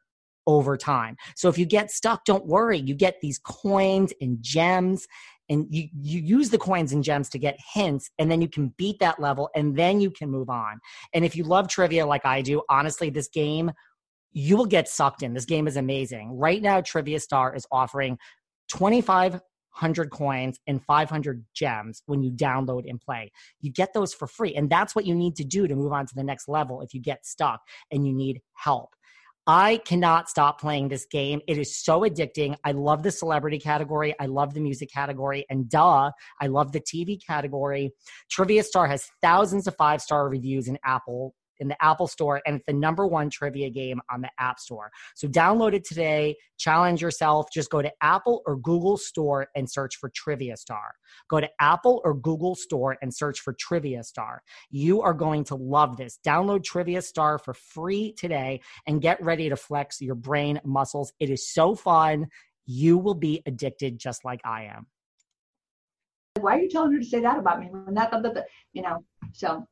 [0.46, 1.16] over time.
[1.34, 2.78] So if you get stuck, don't worry.
[2.78, 5.06] You get these coins and gems
[5.48, 8.74] and you, you use the coins and gems to get hints and then you can
[8.76, 10.78] beat that level and then you can move on.
[11.12, 13.70] And if you love trivia like i do honestly this game
[14.32, 15.32] you will get sucked in.
[15.32, 16.38] This game is amazing.
[16.38, 18.18] Right now trivia star is offering
[18.68, 23.32] 2500 coins and 500 gems when you download and play.
[23.60, 26.06] You get those for free and that's what you need to do to move on
[26.06, 28.90] to the next level if you get stuck and you need help
[29.46, 31.40] I cannot stop playing this game.
[31.46, 32.56] It is so addicting.
[32.64, 34.12] I love the celebrity category.
[34.18, 35.46] I love the music category.
[35.48, 37.92] And duh, I love the TV category.
[38.28, 42.56] Trivia Star has thousands of five star reviews in Apple in the Apple Store, and
[42.56, 44.90] it's the number one trivia game on the App Store.
[45.14, 46.36] So download it today.
[46.58, 47.48] Challenge yourself.
[47.52, 50.94] Just go to Apple or Google Store and search for Trivia Star.
[51.28, 54.42] Go to Apple or Google Store and search for Trivia Star.
[54.70, 56.18] You are going to love this.
[56.26, 61.12] Download Trivia Star for free today and get ready to flex your brain muscles.
[61.20, 62.26] It is so fun.
[62.66, 64.86] You will be addicted just like I am.
[66.40, 67.68] Why are you telling her to say that about me?
[67.70, 68.12] When that,
[68.72, 69.66] you know, so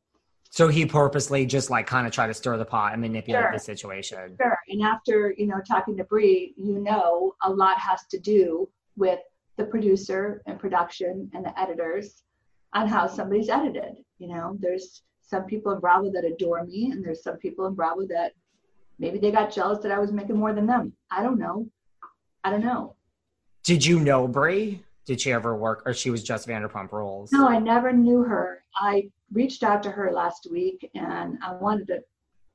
[0.55, 3.51] so he purposely just like kind of tried to stir the pot and manipulate sure.
[3.53, 4.37] the situation.
[4.40, 4.57] Sure.
[4.69, 9.19] And after, you know, talking to Brie, you know a lot has to do with
[9.57, 12.23] the producer and production and the editors
[12.73, 13.97] on how somebody's edited.
[14.19, 17.75] You know, there's some people in Bravo that adore me, and there's some people in
[17.75, 18.35] Bravo that
[19.01, 20.93] maybe they got jealous that I was making more than them.
[21.11, 21.67] I don't know.
[22.45, 22.95] I don't know.
[23.64, 24.85] Did you know Brie?
[25.07, 27.31] Did she ever work, or she was just Vanderpump Rules?
[27.31, 28.64] No, I never knew her.
[28.75, 32.01] I reached out to her last week, and I wanted to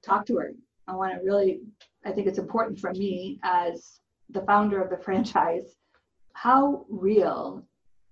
[0.04, 0.54] talk to her.
[0.88, 1.62] I want to really.
[2.06, 5.76] I think it's important for me as the founder of the franchise.
[6.34, 7.68] How real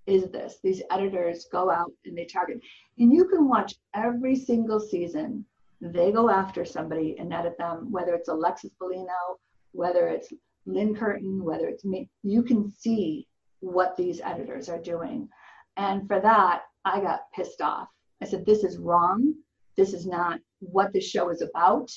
[0.05, 0.59] is this?
[0.63, 2.59] These editors go out and they target,
[2.99, 5.45] and you can watch every single season.
[5.81, 9.37] They go after somebody and edit them, whether it's Alexis Bellino,
[9.71, 10.31] whether it's
[10.65, 12.09] Lynne Curtin, whether it's me.
[12.23, 13.26] You can see
[13.59, 15.29] what these editors are doing.
[15.77, 17.89] And for that, I got pissed off.
[18.21, 19.33] I said, This is wrong.
[19.75, 21.91] This is not what the show is about.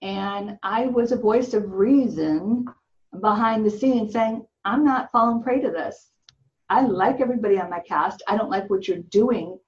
[0.00, 2.66] And I was a voice of reason
[3.20, 6.10] behind the scenes saying, I'm not falling prey to this.
[6.68, 8.22] I like everybody on my cast.
[8.26, 9.58] I don't like what you're doing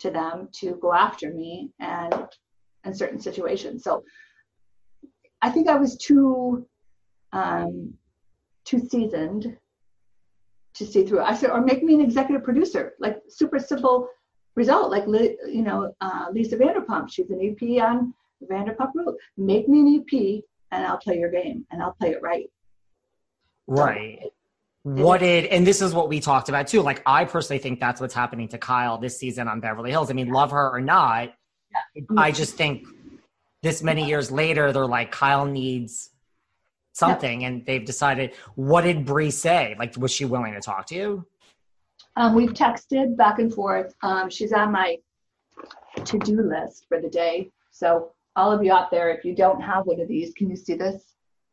[0.00, 2.26] to them to go after me and
[2.84, 3.84] in certain situations.
[3.84, 4.04] So
[5.42, 6.66] I think I was too
[7.32, 7.94] um,
[8.64, 9.56] too seasoned
[10.76, 11.20] to see through.
[11.20, 14.08] I said, or make me an executive producer, like super simple
[14.54, 17.10] result, like you know uh, Lisa Vanderpump.
[17.10, 18.14] She's an EP on
[18.50, 19.16] Vanderpump Rules.
[19.36, 22.50] Make me an EP and I'll play your game and I'll play it right.
[23.68, 24.20] Right.
[24.84, 26.82] what did and this is what we talked about too.
[26.82, 30.10] Like I personally think that's what's happening to Kyle this season on Beverly Hills.
[30.10, 31.34] I mean, love her or not,
[31.94, 32.02] yeah.
[32.16, 32.86] I just think
[33.62, 36.10] this many years later, they're like Kyle needs
[36.96, 38.32] something, and they've decided.
[38.54, 39.76] What did Bri say?
[39.78, 41.26] Like, was she willing to talk to you?
[42.16, 43.94] Um, we've texted back and forth.
[44.02, 44.96] Um, she's on my
[46.04, 47.50] to-do list for the day.
[47.70, 50.56] So all of you out there, if you don't have one of these, can you
[50.56, 51.02] see this?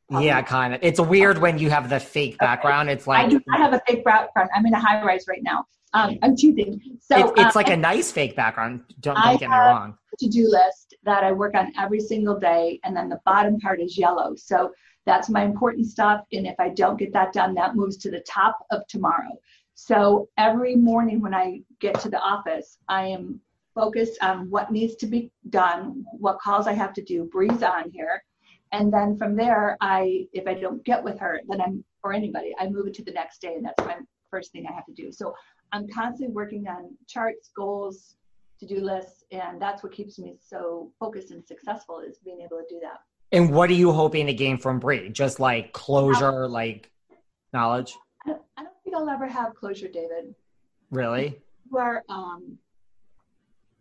[0.10, 0.79] Yeah, kind of.
[0.84, 2.89] It's weird when you have the fake background.
[2.89, 4.49] It's like I do not have a fake background.
[4.56, 5.65] I'm in a high rise right now.
[5.93, 6.82] Um, I'm choosing.
[6.99, 8.84] So it's, it's um, like a nice fake background.
[8.99, 9.97] Don't, don't get me wrong.
[10.19, 13.97] To-do list that I work on every single day, and then the bottom part is
[13.97, 14.36] yellow.
[14.36, 14.71] So
[15.05, 16.25] that's my important stuff.
[16.31, 19.37] And if I don't get that done, that moves to the top of tomorrow.
[19.75, 23.39] So every morning when I get to the office, I am
[23.75, 27.89] focused on what needs to be done, what calls I have to do, breathe on
[27.91, 28.23] here.
[28.71, 32.53] And then from there, I if I don't get with her, then I'm or anybody,
[32.59, 33.95] I move it to the next day, and that's my
[34.29, 35.11] first thing I have to do.
[35.11, 35.33] So
[35.71, 38.15] I'm constantly working on charts, goals,
[38.59, 42.65] to-do lists, and that's what keeps me so focused and successful is being able to
[42.69, 42.99] do that.
[43.34, 45.10] And what are you hoping to gain from Bri?
[45.10, 46.91] Just like closure, like
[47.52, 47.93] knowledge?
[48.26, 50.36] I don't, I don't think I'll ever have closure, David.
[50.91, 51.41] Really?
[51.69, 52.60] You are um,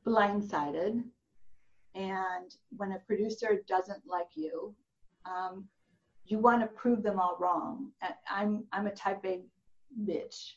[0.07, 1.03] blindsided
[1.95, 4.75] and when a producer doesn't like you
[5.27, 5.65] um,
[6.27, 7.91] you want to prove them all wrong
[8.31, 9.41] i'm i'm a type a
[10.05, 10.53] bitch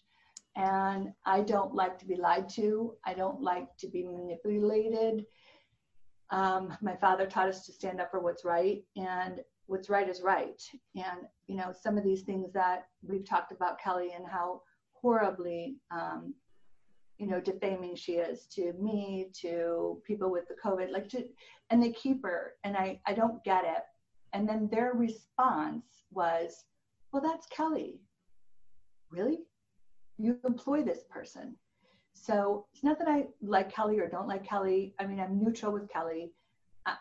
[0.55, 5.25] and i don't like to be lied to i don't like to be manipulated
[6.31, 10.21] um, my father taught us to stand up for what's right and what's right is
[10.21, 10.61] right.
[10.95, 14.61] And you know some of these things that we've talked about kelly and how
[14.93, 16.33] horribly um,
[17.17, 21.23] you know defaming she is to me to people with the covid like to
[21.69, 23.83] and they keep her and i i don't get it.
[24.33, 26.65] And then their response was
[27.11, 28.01] well that's kelly.
[29.11, 29.39] Really?
[30.17, 31.55] You employ this person
[32.15, 35.71] so it's not that i like kelly or don't like kelly i mean i'm neutral
[35.71, 36.31] with kelly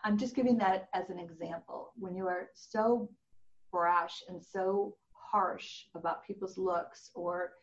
[0.03, 3.09] i'm just giving that as an example when you are so
[3.71, 7.53] brash and so harsh about people's looks or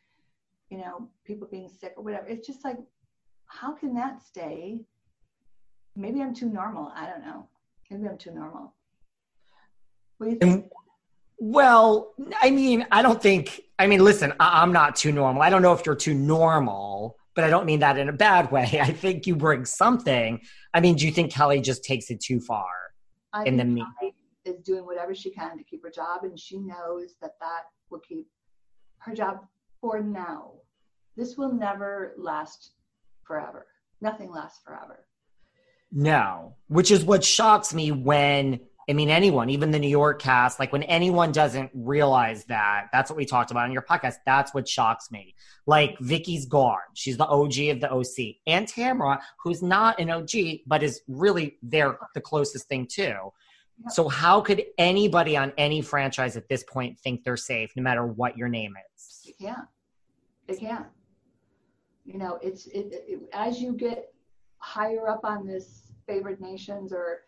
[0.72, 2.26] you know, people being sick or whatever.
[2.26, 2.78] It's just like,
[3.44, 4.80] how can that stay?
[5.94, 6.90] Maybe I'm too normal.
[6.96, 7.46] I don't know.
[7.90, 8.74] Maybe I'm too normal.
[10.16, 10.70] What do you think?
[11.38, 15.42] Well, I mean, I don't think, I mean, listen, I'm not too normal.
[15.42, 18.51] I don't know if you're too normal, but I don't mean that in a bad
[18.51, 18.64] way.
[18.83, 20.40] I think you bring something.
[20.75, 22.66] I mean, do you think Kelly just takes it too far?
[23.33, 23.87] I in the mean,
[24.45, 28.01] is doing whatever she can to keep her job, and she knows that that will
[28.01, 28.27] keep
[28.99, 29.38] her job
[29.81, 30.53] for now.
[31.16, 32.73] This will never last
[33.25, 33.66] forever.
[34.01, 35.07] Nothing lasts forever.
[35.92, 40.59] No, which is what shocks me when I mean anyone, even the New York cast,
[40.59, 44.16] like when anyone doesn't realize that, that's what we talked about on your podcast.
[44.27, 45.35] That's what shocks me.
[45.66, 46.79] Like Vicki's gone.
[46.95, 48.37] She's the OG of the OC.
[48.47, 50.31] And Tamra, who's not an OG,
[50.66, 53.33] but is really there the closest thing too.
[53.88, 58.07] So how could anybody on any franchise at this point think they're safe, no matter
[58.07, 59.23] what your name is?
[59.25, 59.68] They can't.
[60.47, 60.87] They can't
[62.05, 64.12] you know it's it, it, as you get
[64.59, 67.21] higher up on this favored nations or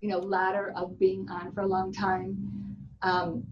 [0.00, 2.36] you know ladder of being on for a long time.
[3.02, 3.44] Um,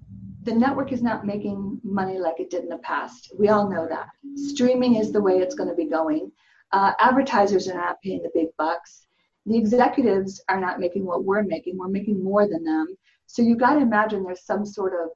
[0.43, 3.33] the network is not making money like it did in the past.
[3.39, 4.09] We all know that.
[4.35, 6.31] Streaming is the way it's going to be going.
[6.73, 9.07] Uh, advertisers are not paying the big bucks.
[9.47, 11.77] The executives are not making what we're making.
[11.77, 12.97] We're making more than them.
[13.27, 15.11] So you got to imagine there's some sort of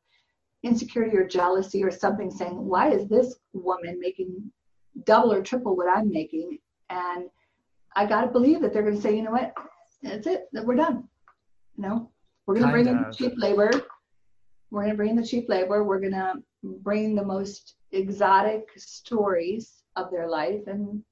[0.62, 4.50] insecurity or jealousy or something saying why is this woman making
[5.04, 6.58] double or triple what I'm making.
[6.90, 7.28] And
[7.96, 9.54] I got to believe that they're going to say, you know what,
[10.02, 11.08] that's it, we're done.
[11.76, 12.10] Know,
[12.46, 13.70] we're going to bring in cheap labor.
[14.70, 15.84] We're going to bring in the cheap labor.
[15.84, 21.02] We're going to bring the most exotic stories of their life and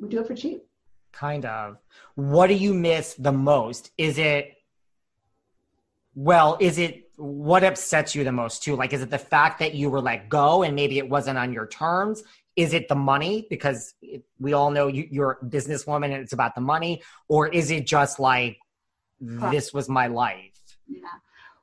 [0.00, 0.62] we do it for cheap.
[1.12, 1.78] Kind of.
[2.14, 3.90] What do you miss the most?
[3.98, 4.56] Is it,
[6.14, 8.76] well, is it what upsets you the most too?
[8.76, 11.52] Like, is it the fact that you were let go and maybe it wasn't on
[11.52, 12.22] your terms?
[12.56, 16.32] is it the money because it, we all know you, you're a businesswoman and it's
[16.32, 18.58] about the money or is it just like
[19.20, 20.60] this was my life.
[20.88, 21.02] Yeah.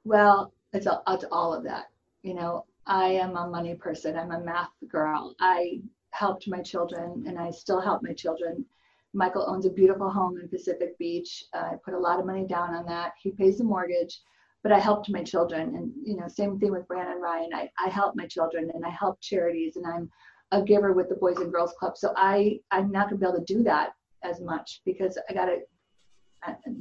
[0.03, 1.85] Well it's, a, it's all of that.
[2.21, 4.17] You know i am a money person.
[4.17, 5.35] I'm a math girl.
[5.39, 5.81] I
[6.11, 8.65] helped my children and i still help my children.
[9.13, 11.43] Michael owns a beautiful home in pacific beach.
[11.53, 13.13] I put a lot of money down on that.
[13.21, 14.19] He pays the mortgage
[14.63, 15.75] but I helped my children.
[15.75, 17.51] And, you know, same thing with Brandon Ryan.
[17.53, 20.09] I, I help my children and I help charities and I'm
[20.51, 21.97] a giver with the Boys and Girls Club.
[21.97, 23.91] So I I'm not gonna be able to do that
[24.23, 25.57] as much because I gotta uh,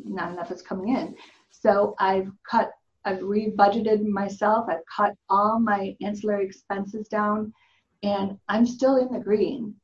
[0.04, 1.14] not enough is coming in.
[1.50, 2.70] So I've cut
[3.06, 4.66] I've re-budgeted myself.
[4.68, 7.52] I've cut all my ancillary expenses down,
[8.02, 9.74] and I'm still in the green.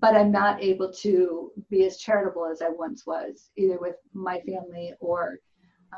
[0.00, 4.40] But I'm not able to be as charitable as I once was, either with my
[4.40, 5.38] family or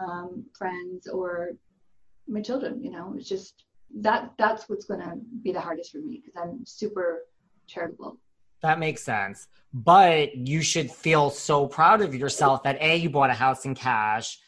[0.01, 1.51] um, friends or
[2.27, 2.83] my children.
[2.83, 3.67] You know, it's just
[3.97, 7.27] that that's what's going to be the hardest for me because I'm super
[7.67, 8.19] charitable.
[8.65, 9.47] That makes sense.
[9.75, 13.75] But you should feel so proud of yourself that A, you bought a house in
[13.75, 14.39] cash.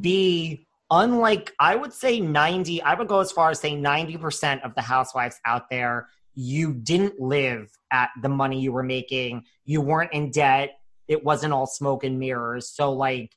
[0.00, 4.74] B, unlike, I would say 90, I would go as far as saying 90% of
[4.74, 9.44] the housewives out there, you didn't live at the money you were making.
[9.66, 10.80] You weren't in debt.
[11.06, 12.68] It wasn't all smoke and mirrors.
[12.68, 13.36] So, like,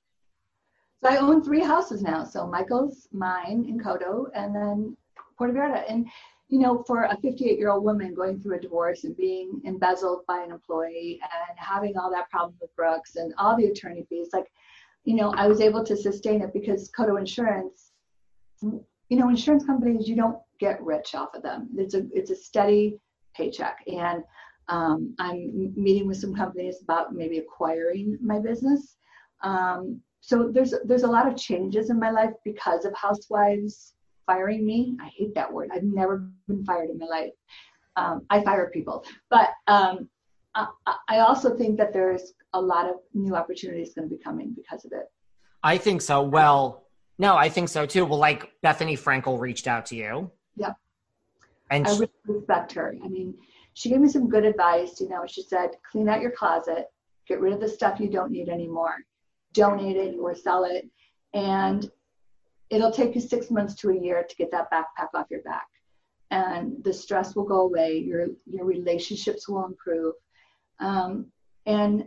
[1.04, 2.24] so I own three houses now.
[2.24, 4.98] So Michael's, mine in Coto, and then
[5.38, 5.84] Puerto Vallarta.
[5.88, 6.08] And
[6.50, 10.26] you know, for a 58 year old woman going through a divorce and being embezzled
[10.28, 14.30] by an employee and having all that problem with Brooks and all the attorney fees,
[14.34, 14.52] like,
[15.06, 17.92] you know, I was able to sustain it because Coto Insurance,
[18.62, 21.70] you know, insurance companies, you don't get rich off of them.
[21.78, 22.98] It's a it's a steady
[23.36, 24.24] paycheck, and
[24.70, 28.96] um, I'm meeting with some companies about maybe acquiring my business.
[29.44, 33.94] Um, so there's there's a lot of changes in my life because of housewives
[34.26, 34.98] firing me.
[35.02, 35.70] I hate that word.
[35.74, 37.32] I've never been fired in my life.
[37.96, 40.10] Um, I fire people, but um,
[40.56, 40.68] I,
[41.08, 44.84] I, also think that there's a lot of new opportunities going to be coming because
[44.84, 45.06] of it.
[45.62, 46.24] I think so.
[46.24, 46.88] Well,
[47.20, 48.06] no, I think so too.
[48.06, 50.32] Well, like Bethenny Frankel reached out to you.
[50.56, 50.74] Yeah.
[51.70, 52.96] And I really respect her.
[53.04, 53.36] I mean,
[53.74, 55.00] she gave me some good advice.
[55.00, 56.88] You know, she said, clean out your closet,
[57.28, 58.96] get rid of the stuff you don't need anymore,
[59.54, 60.90] donate it or sell it,
[61.34, 61.90] and
[62.74, 65.68] it'll take you six months to a year to get that backpack off your back.
[66.32, 68.00] And the stress will go away.
[68.00, 70.16] Your your relationships will improve.
[70.80, 71.28] Um,
[71.68, 72.06] and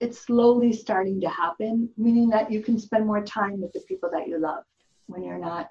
[0.00, 4.08] it's slowly starting to happen meaning that you can spend more time with the people
[4.12, 4.62] that you love
[5.06, 5.70] when you're not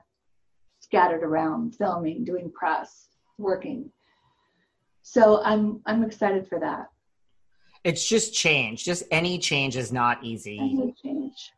[0.80, 3.89] scattered around filming doing press working.
[5.01, 6.88] So i'm i'm excited for that.
[7.84, 8.84] It's just change.
[8.84, 10.60] Just any change is not easy.
[10.60, 11.51] I hate change.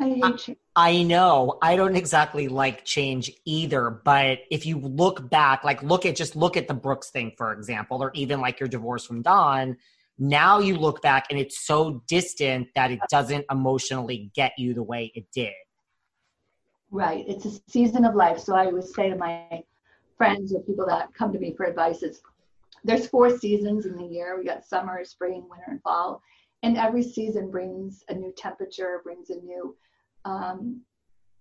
[0.00, 1.58] I hate change I know.
[1.60, 6.36] I don't exactly like change either, but if you look back, like look at just
[6.36, 9.76] look at the Brooks thing, for example, or even like your divorce from Donn,
[10.20, 14.84] now you look back and it's so distant that it doesn't emotionally get you the
[14.84, 15.52] way it did.
[16.92, 17.24] Right.
[17.26, 18.38] It's a season of life.
[18.38, 19.64] So I always say to my
[20.16, 22.20] friends or people that come to me for advice, it's
[22.84, 24.38] there's four seasons in the year.
[24.38, 26.22] We got summer, spring, winter, and fall.
[26.62, 29.76] And every season brings a new temperature, brings a new
[30.24, 30.80] um,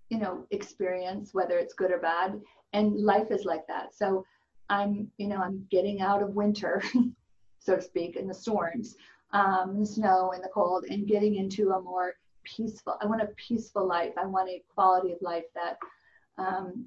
[0.09, 2.39] you know experience whether it's good or bad
[2.73, 3.93] and life is like that.
[3.93, 4.25] So
[4.69, 6.83] i'm you know i'm getting out of winter
[7.59, 8.95] so to speak and the storms
[9.33, 12.13] um, the snow and the cold and getting into a more
[12.43, 14.13] peaceful i want a peaceful life.
[14.17, 15.77] I want a quality of life that
[16.37, 16.85] um,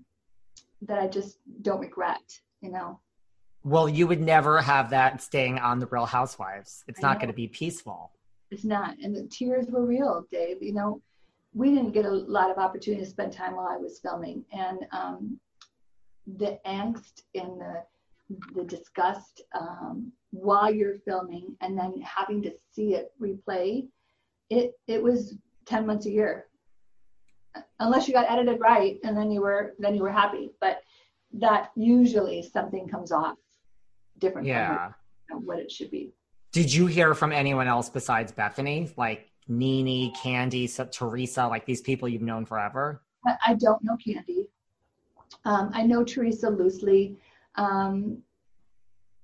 [0.82, 2.22] that i just don't regret
[2.60, 3.00] you know?
[3.64, 6.84] Well you would never have that staying on the real housewives.
[6.86, 8.10] It's not going to be peaceful.
[8.50, 11.00] It's not and the tears were real dave you know
[11.52, 14.86] we didn't get a lot of opportunity to spend time while I was filming, and
[14.92, 15.38] um,
[16.26, 17.84] the angst and the
[18.54, 23.88] the disgust um, while you're filming, and then having to see it replay,
[24.48, 25.36] it it was
[25.66, 26.46] ten months a year,
[27.80, 30.50] unless you got edited right, and then you were then you were happy.
[30.60, 30.82] But
[31.34, 33.36] that usually something comes off
[34.18, 34.92] different yeah.
[35.28, 36.12] from what it should be.
[36.52, 38.92] Did you hear from anyone else besides Bethenny?
[38.96, 43.02] Like NeNe, Kandi, Teresa, like these people you've known forever?
[43.46, 44.46] I don't know Kandi.
[45.44, 47.18] Um, I know Teresa loosely.
[47.56, 48.22] Um,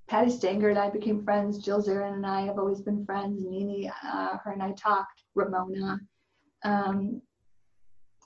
[0.08, 1.58] Patti Stanger and I became friends.
[1.58, 3.44] Jill Zarin and I have always been friends.
[3.44, 5.22] NeNe, uh, her and I talked.
[5.34, 6.00] Ramona.
[6.64, 7.20] Um,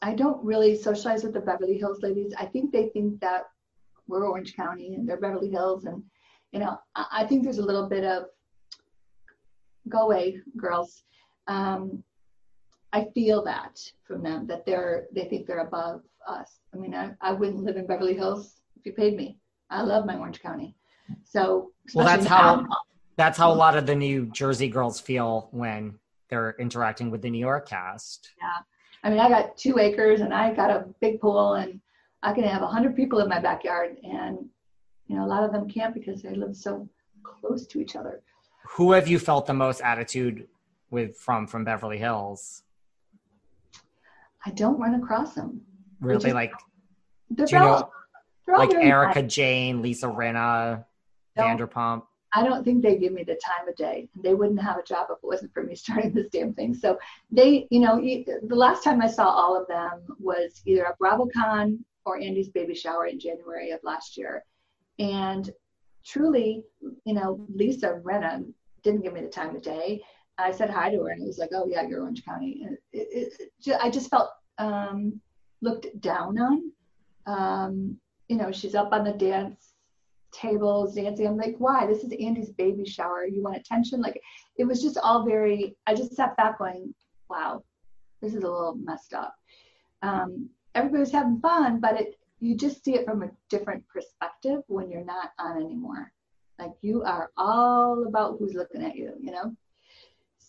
[0.03, 2.33] I don't really socialize with the Beverly Hills ladies.
[2.39, 3.45] I think they think that
[4.07, 6.03] we're Orange County and they're Beverly Hills, and
[6.53, 8.25] you know, I, I think there's a little bit of
[9.89, 11.05] go away, girls
[11.47, 12.03] um,
[12.93, 16.61] I feel that from them that they're they think they're above us.
[16.75, 19.39] I mean, I, I wouldn't live in Beverly Hills if you paid me.
[19.71, 20.75] I love my Orange County.
[21.25, 22.67] So well, that's how
[23.17, 27.31] that's how a lot of the New Jersey girls feel when they're interacting with the
[27.31, 28.31] New York cast.
[28.41, 28.63] Yeah,
[29.05, 31.81] I mean, I got two acres and I got a big pool and
[32.23, 34.39] I can have a hundred people in my backyard, and
[35.07, 36.89] you know, a lot of them can't because they live so
[37.23, 38.23] close to each other.
[38.77, 40.47] Who have you felt the most attitude
[40.91, 42.63] with from from Beverly Hills?
[44.45, 45.61] I don't run across them.
[46.01, 46.53] Really, just, like
[47.35, 47.91] do you know,
[48.49, 50.85] like Erika Jayne, Lisa Rinna,
[51.37, 51.43] no.
[51.43, 52.03] Vanderpump?
[52.33, 54.09] I don't think they give me the time of day.
[54.23, 56.75] They wouldn't have a job if it wasn't for me starting this damn thing.
[56.75, 56.99] So
[57.31, 61.79] they, you know, the last time I saw all of them was either at BravoCon
[62.05, 64.45] or Andy's baby shower in January of last year.
[64.99, 65.51] And
[66.05, 66.65] truly,
[67.05, 68.45] you know, Lisa Rinna
[68.83, 70.03] didn't give me the time of day.
[70.43, 72.67] I said hi to her and it was like, oh yeah, you're Orange County.
[72.93, 75.21] It, it, it, I just felt um,
[75.61, 76.73] looked down on.
[77.27, 77.97] Um,
[78.29, 79.75] you know, she's up on the dance
[80.33, 81.27] tables dancing.
[81.27, 81.87] I'm like, why?
[81.87, 83.27] This is Andy's baby shower.
[83.27, 84.01] You want attention?
[84.01, 84.21] Like,
[84.57, 85.77] it was just all very.
[85.87, 86.95] I just sat back going,
[87.29, 87.65] wow,
[88.21, 89.35] this is a little messed up.
[90.03, 94.63] Um, everybody was having fun, but it you just see it from a different perspective
[94.67, 96.11] when you're not on anymore.
[96.59, 99.55] Like you are all about who's looking at you, you know?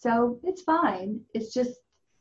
[0.01, 1.21] So it's fine.
[1.35, 1.71] It's just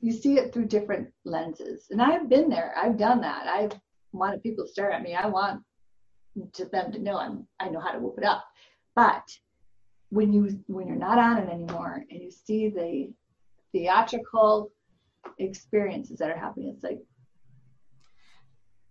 [0.00, 1.86] you see it through different lenses.
[1.90, 2.74] And I've been there.
[2.76, 3.46] I've done that.
[3.46, 3.72] I've
[4.12, 5.14] wanted people to stare at me.
[5.14, 5.62] I want
[6.54, 8.44] to them to know I'm I know how to whoop it up.
[8.94, 9.22] But
[10.10, 13.12] when you when you're not on it anymore and you see the
[13.72, 14.72] theatrical
[15.38, 17.00] experiences that are happening, it's like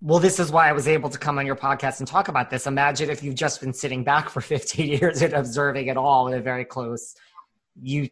[0.02, 2.50] well, this is why I was able to come on your podcast and talk about
[2.50, 2.68] this.
[2.68, 6.40] Imagine if you've just been sitting back for 15 years and observing it all in
[6.40, 7.14] a very close,
[7.82, 8.10] you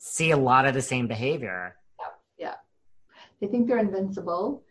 [0.00, 1.76] see a lot of the same behavior.
[1.98, 2.06] Yeah.
[2.48, 2.54] yeah.
[3.40, 4.64] They think they're invincible.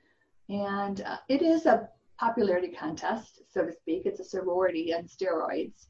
[0.50, 1.88] And uh, it is a
[2.20, 4.02] popularity contest, so to speak.
[4.06, 5.86] It's a sorority on steroids.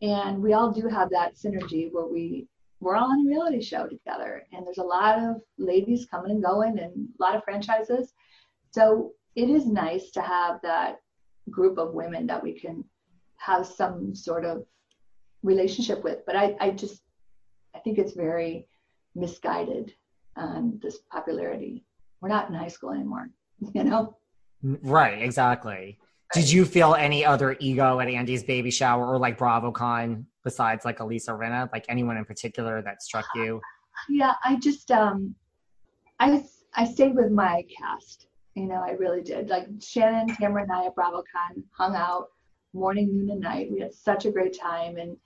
[0.00, 2.46] And we all do have that synergy where we
[2.80, 4.42] we're all on a reality show together.
[4.52, 8.12] And there's a lot of ladies coming and going and a lot of franchises.
[8.72, 10.96] So it is nice to have that
[11.50, 12.84] group of women that we can
[13.38, 14.64] have some sort of
[15.42, 16.18] relationship with.
[16.26, 17.02] But I, I just,
[17.74, 18.66] I think it's very
[19.14, 19.94] misguided
[20.36, 21.84] on this popularity.
[22.20, 23.30] We're not in high school anymore,
[23.74, 24.16] you know?
[24.62, 25.98] Right, exactly.
[26.32, 31.00] Did you feel any other ego at Andy's baby shower or like BravoCon besides like
[31.00, 31.70] Elisa Rinna?
[31.72, 33.60] Like anyone in particular that struck you?
[34.08, 35.36] Yeah, I just um
[36.18, 36.44] I
[36.74, 38.26] I stayed with my cast.
[38.56, 39.48] You know, I really did.
[39.48, 42.26] Like Shannon, Tamra, and I at BravoCon hung out
[42.72, 43.70] morning, noon, and night.
[43.70, 45.16] We had such a great time, and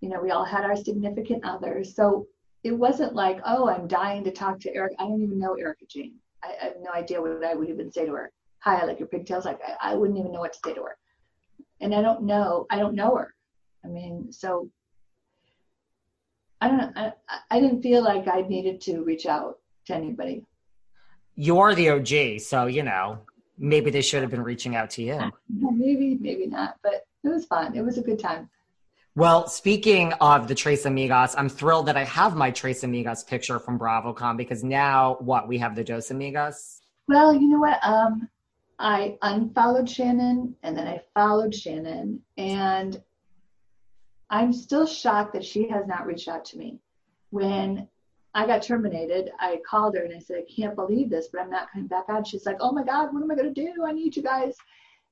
[0.00, 1.96] you know, we all had our significant others.
[1.96, 2.26] So
[2.64, 4.94] it wasn't like, oh, I'm dying to talk to Eric.
[4.98, 6.14] I don't even know Erika Jayne.
[6.42, 8.32] I, I have no idea what I would even say to her.
[8.60, 9.44] Hi, I like your pigtails.
[9.44, 10.96] Like I, I wouldn't even know what to say to her,
[11.80, 12.66] and I don't know.
[12.70, 13.34] I don't know her.
[13.84, 14.70] I mean, so
[16.60, 16.92] I don't know.
[16.96, 17.12] I,
[17.50, 20.44] I didn't feel like I needed to reach out to anybody
[21.36, 23.18] you're the OG, so you know
[23.56, 25.18] maybe they should have been reaching out to you.
[25.48, 27.76] maybe, maybe not, but it was fun.
[27.76, 28.50] It was a good time.
[29.16, 33.60] Well, speaking of the Tres Amigas, I'm thrilled that I have my Tres Amigas picture
[33.60, 36.80] from BravoCon because now what we have the Dos Amigas.
[37.06, 37.78] Well, you know what?
[37.84, 38.28] Um,
[38.80, 43.00] I unfollowed Shannon and then I followed Shannon, and
[44.30, 46.80] I'm still shocked that she has not reached out to me.
[47.30, 47.88] When
[48.34, 49.30] I got terminated.
[49.38, 52.06] I called her and I said, I can't believe this, but I'm not coming back
[52.08, 52.24] on.
[52.24, 53.84] She's like, Oh my God, what am I going to do?
[53.86, 54.56] I need you guys.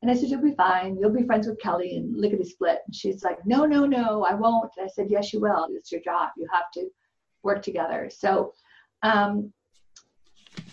[0.03, 0.99] And I said, You'll be fine.
[0.99, 2.81] You'll be friends with Kelly and lickety split.
[2.87, 4.71] And she's like, No, no, no, I won't.
[4.77, 5.69] And I said, Yes, you will.
[5.71, 6.31] It's your job.
[6.37, 6.89] You have to
[7.43, 8.11] work together.
[8.13, 8.53] So,
[9.03, 9.53] um,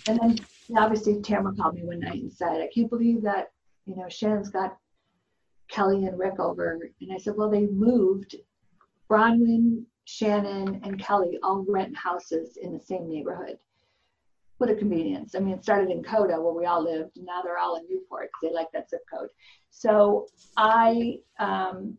[0.08, 0.40] and then
[0.78, 3.52] obviously Tamra called me one night and said, I can't believe that,
[3.86, 4.78] you know, Shannon's got
[5.70, 6.80] Kelly and Rick over.
[7.00, 8.36] And I said, Well, they moved.
[9.10, 13.58] Braunwyn, Shannon and Kelly all rent houses in the same neighborhood.
[14.60, 15.36] What a convenience.
[15.36, 17.88] I mean, it started in Coto where we all lived, and now they're all in
[17.90, 19.30] Newport they like that zip code.
[19.72, 21.98] So I, um,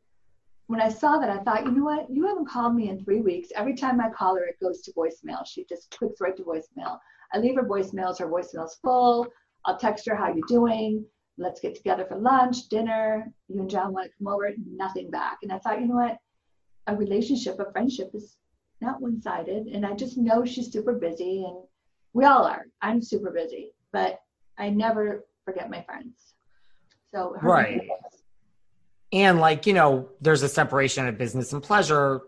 [0.69, 2.09] when I saw that, I thought, you know what?
[2.09, 3.49] You haven't called me in three weeks.
[3.57, 5.45] Every time I call her, it goes to voicemail.
[5.47, 6.99] She just clicks right to voicemail.
[7.33, 8.19] I leave her voicemails.
[8.21, 9.27] Her voicemail's full.
[9.65, 11.05] I'll text her, how you doing?
[11.39, 13.33] Let's get together for lunch, dinner.
[13.49, 14.53] You and John want to come over?
[14.71, 15.39] Nothing back.
[15.43, 16.19] And I thought, you know what?
[16.87, 18.37] a relationship, a friendship is
[18.81, 19.67] not one sided.
[19.67, 21.59] And I just know she's super busy, and
[22.13, 22.67] we all are.
[22.83, 24.21] I'm super busy, but
[24.59, 26.35] I never forget my friends.
[27.15, 27.81] So, right.
[29.13, 32.23] And like, you know, there's a separation of business and pleasure.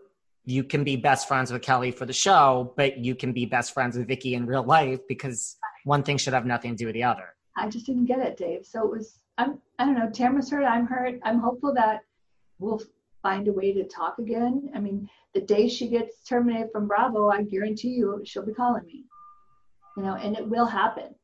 [0.44, 3.72] You can be best friends with Kelly for the show, but you can be best
[3.72, 6.94] friends with Vicki in real life because one thing should have nothing to do with
[6.94, 7.34] the other.
[7.56, 8.66] I just didn't get it, Dave.
[8.66, 11.20] So it was, I'm, I don't know, Tamra's hurt, I'm hurt.
[11.22, 12.00] I'm hopeful that
[12.58, 12.82] we'll
[13.22, 14.70] find a way to talk again.
[14.74, 18.84] I mean, the day she gets terminated from Bravo, I guarantee you she'll be calling
[18.86, 19.04] me.
[19.96, 21.14] You know, and it will happen.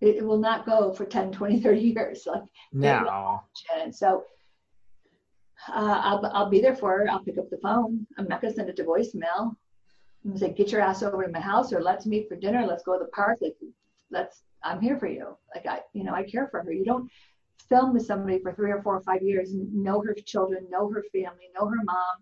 [0.00, 2.26] It, it will not go for 10, 20, 30 years.
[2.26, 3.42] Like no.
[3.80, 4.24] And so
[5.68, 7.10] uh, I'll, I'll be there for her.
[7.10, 8.06] I'll pick up the phone.
[8.16, 9.54] I'm not going to send it to voicemail.
[10.24, 12.36] I'm going to say, get your ass over to my house or let's meet for
[12.36, 12.66] dinner.
[12.66, 13.38] Let's go to the park.
[13.40, 13.56] Like,
[14.10, 15.36] let's, I'm here for you.
[15.54, 16.72] Like, I, you know, I care for her.
[16.72, 17.10] You don't,
[17.68, 21.04] film with somebody for three or four or five years, know her children, know her
[21.12, 22.16] family, know her mom.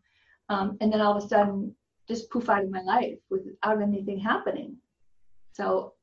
[0.49, 1.75] um, and then all of a sudden
[2.09, 4.77] just poof out of my life without anything happening.
[5.57, 5.95] So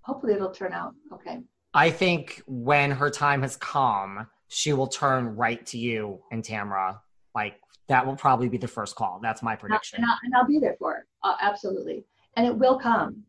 [0.00, 1.40] hopefully it'll turn out okay.
[1.74, 6.98] I think when her time has come, she will turn right to you and Tamra.
[7.34, 9.20] Like that will probably be the first call.
[9.22, 9.98] That's my prediction.
[9.98, 11.06] And I'll, and I'll be there for her.
[11.22, 12.04] Uh, absolutely.
[12.36, 13.24] And it will come.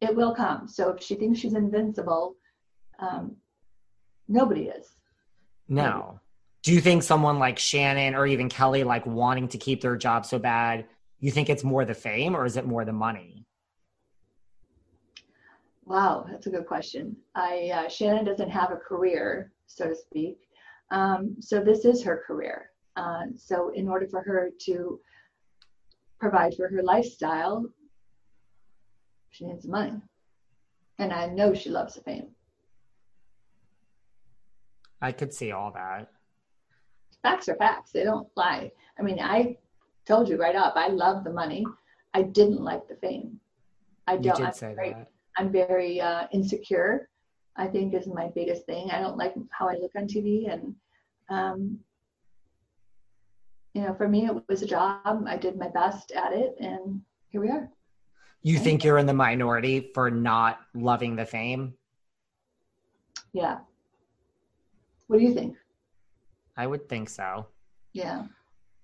[0.00, 0.68] It will come.
[0.68, 2.36] So if she thinks she's invincible,
[3.00, 3.34] um,
[4.28, 4.86] nobody is.
[5.68, 6.20] No.
[6.62, 10.24] Do you think someone like Shannon or even Kelly, like wanting to keep their job
[10.26, 10.86] so bad,
[11.18, 13.41] you think it's more the fame or is it more the money?
[15.92, 17.14] Wow, that's a good question.
[17.34, 20.38] I uh, Shannon doesn't have a career, so to speak.
[20.90, 22.70] Um, so this is her career.
[22.96, 24.98] Uh, so in order for her to
[26.18, 27.66] provide for her lifestyle,
[29.32, 30.00] she needs money.
[30.98, 32.28] And I know she loves the fame.
[35.02, 36.08] I could see all that.
[37.22, 37.92] Facts are facts.
[37.92, 38.72] They don't lie.
[38.98, 39.58] I mean, I
[40.06, 41.66] told you right up, I love the money.
[42.14, 43.38] I didn't like the fame.
[44.06, 44.24] I don't.
[44.24, 45.08] You did I'm say very, that.
[45.36, 47.08] I'm very uh, insecure.
[47.56, 48.90] I think is my biggest thing.
[48.90, 50.74] I don't like how I look on TV, and
[51.28, 51.78] um,
[53.74, 55.24] you know, for me, it was a job.
[55.26, 57.70] I did my best at it, and here we are.
[58.42, 61.74] You think you're in the minority for not loving the fame?
[63.32, 63.58] Yeah.
[65.06, 65.56] What do you think?
[66.56, 67.46] I would think so.
[67.92, 68.24] Yeah.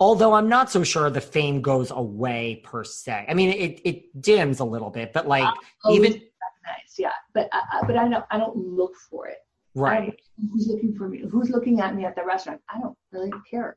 [0.01, 3.27] Although I'm not so sure the fame goes away per se.
[3.29, 6.23] I mean, it, it dims a little bit, but like Always even
[6.69, 7.13] recognize, yeah.
[7.35, 9.39] But I, I- but I don't I don't look for it.
[9.75, 10.19] Right.
[10.51, 11.23] who's looking for me?
[11.31, 12.61] Who's looking at me at the restaurant?
[12.69, 13.77] I don't really care.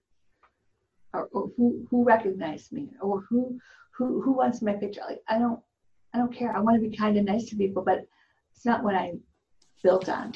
[1.13, 2.89] Or, or who who recognized me?
[3.01, 3.59] Or who
[3.95, 5.01] who who wants my picture?
[5.07, 5.59] Like I don't
[6.13, 6.55] I don't care.
[6.55, 8.05] I want to be kind and nice to people, but
[8.55, 9.19] it's not what I'm
[9.83, 10.33] built on.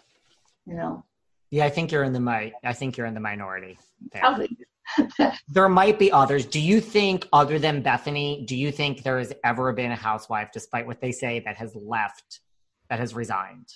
[0.65, 1.03] You know.
[1.51, 3.77] Yeah, I think you're in the mi- I think you're in the minority
[4.11, 4.21] there.
[4.21, 4.57] Probably.
[5.49, 6.45] There might be others.
[6.45, 10.49] Do you think, other than Bethenny, do you think there has ever been a housewife,
[10.53, 12.41] despite what they say, that has left,
[12.89, 13.67] that has resigned?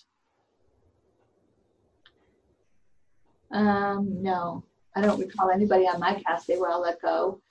[3.51, 4.63] Um, no,
[4.95, 6.47] I don't recall anybody on my cast.
[6.47, 7.41] They were all let go.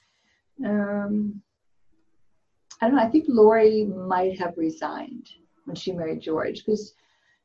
[0.64, 1.42] Um,
[2.80, 3.02] I don't know.
[3.02, 5.28] I think Lauri might have resigned
[5.64, 6.94] when she married George because,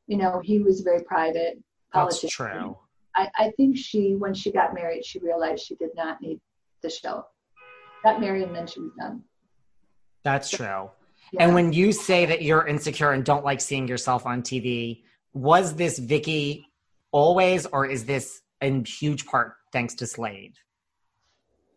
[0.06, 1.58] you know, he was very private.
[1.92, 2.30] That's politician.
[2.30, 2.78] true.
[3.16, 6.40] I, I think she, when she got married, she realized she did not need
[6.82, 7.26] the show.
[8.04, 9.22] Got married and then she was done.
[10.22, 10.90] That's true.
[11.32, 11.44] Yeah.
[11.44, 15.02] And when you say that you're insecure and don't like seeing yourself on TV,
[15.32, 16.66] was this Vicki
[17.12, 20.54] always, or is this in huge part thanks to Slade?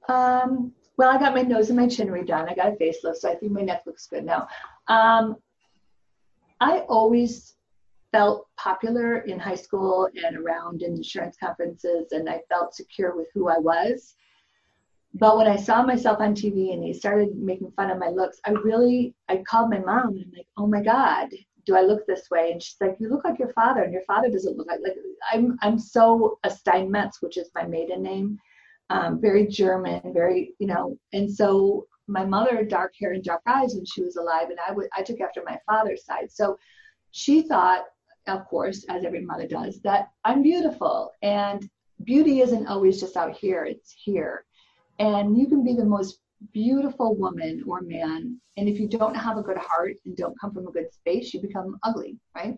[0.07, 2.49] Um, well, I got my nose and my chin redone.
[2.49, 4.47] I got a facelift, so I think my neck looks good now.
[4.87, 5.35] Um,
[6.59, 7.55] I always
[8.11, 13.27] felt popular in high school and around in insurance conferences, and I felt secure with
[13.33, 14.15] who I was.
[15.13, 18.39] But when I saw myself on TV and they started making fun of my looks,
[18.45, 21.29] I really, I called my mom and I'm like, oh my God,
[21.65, 22.51] do I look this way?
[22.51, 24.95] And she's like, you look like your father, and your father doesn't look like, like
[25.33, 28.39] I'm, I'm so a Steinmetz, which is my maiden name
[28.89, 33.75] um, very German, very, you know, and so my mother dark hair and dark eyes
[33.75, 36.31] when she was alive, and I would I took after my father's side.
[36.31, 36.57] So
[37.11, 37.83] she thought,
[38.27, 41.69] of course, as every mother does, that I'm beautiful, and
[42.03, 44.45] beauty isn't always just out here; it's here,
[44.99, 46.19] and you can be the most
[46.53, 50.53] beautiful woman or man, and if you don't have a good heart and don't come
[50.53, 52.57] from a good space, you become ugly, right?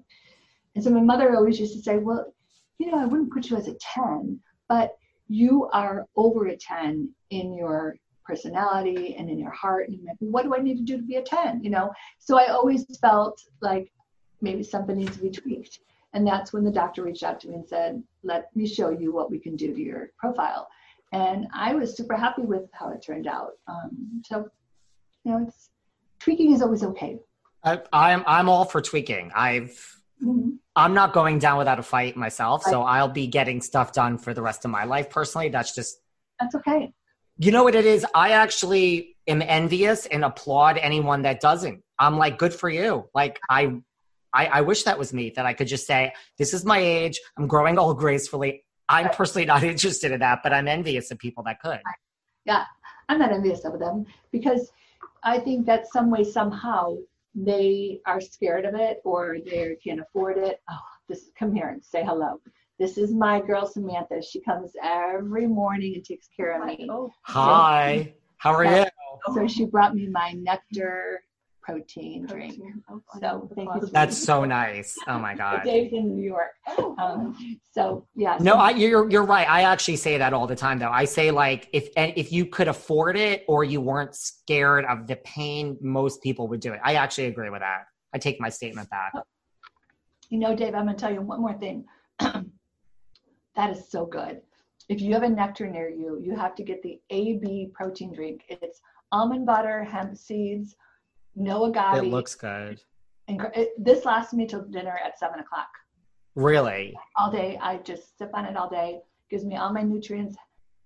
[0.76, 2.34] And so my mother always used to say, well,
[2.78, 4.96] you know, I wouldn't put you as a ten, but
[5.30, 9.90] you are over a 10 in your personality and in your heart.
[9.90, 11.92] And like, what do i need to do to be a 10 you know?
[12.18, 13.92] So i always felt like
[14.42, 15.80] maybe something needs to be tweaked.
[16.14, 19.14] And that's when the doctor reached out to me and said let me show you
[19.14, 20.68] what we can do to your profile
[21.12, 24.48] and i was super happy with how it turned out um, so
[25.24, 25.70] you know it's
[26.20, 27.18] tweaking is always okay
[27.62, 29.32] I, I'm I'm all for tweaking.
[29.36, 30.60] I've Mhm.
[30.78, 34.34] I'm not going down without a fight myself, so I'll be getting stuff done for
[34.34, 35.10] the rest of my life.
[35.10, 36.00] Personally, that's just
[36.40, 36.94] that's okay
[37.40, 38.06] you know what it is.
[38.14, 41.82] I actually am envious and applaud anyone that doesn't.
[41.98, 43.10] I'm like, good for you.
[43.16, 43.78] Like I,
[44.34, 47.20] I, I wish that was me that I could just say, this is my age.
[47.38, 48.66] I'm growing old gracefully.
[48.90, 51.80] I'm personally not interested in that, but I'm envious of people that could.
[52.46, 52.64] yeah
[53.10, 54.72] i'm not envious of them because
[55.24, 56.96] i think that some way somehow
[57.36, 60.62] they are scared of it or they can't afford it.
[60.70, 60.80] Oh
[61.10, 62.40] this come here and say hello.
[62.78, 64.22] This is my girl samantha.
[64.22, 66.88] She comes every morning and takes care of me.
[67.24, 68.14] Hi, oh.
[68.38, 68.86] how are you?
[69.34, 71.18] so she brought me my Nekter
[71.70, 72.60] protein drink.
[72.90, 73.88] Oh, So thank you.
[73.92, 74.98] That's so nice.
[75.08, 75.64] Oh my god.
[75.64, 76.52] Dave's in New York.
[76.98, 78.38] Um, so yeah.
[78.40, 79.50] No, so- I, you're you're right.
[79.50, 80.90] I actually say that all the time, though.
[80.92, 85.08] I say like if and if you could afford it or you weren't scared of
[85.08, 86.80] the pain, most people would do it.
[86.84, 87.84] I actually agree with that.
[88.14, 89.14] I take my statement back.
[90.30, 91.86] You know, Dave, I'm going to tell you one more thing.
[92.20, 94.42] that is so good.
[94.88, 98.42] If you have a Nekter near you, you have to get the AB protein drink.
[98.48, 100.76] It's almond butter, hemp seeds,
[101.40, 102.04] no agave.
[102.04, 102.82] It looks good.
[103.28, 105.70] and it, this lasts me till dinner at seven o'clock
[106.36, 107.58] Really, all day.
[107.62, 109.02] I just sip on it all day.
[109.30, 110.38] Gives me all my nutrients,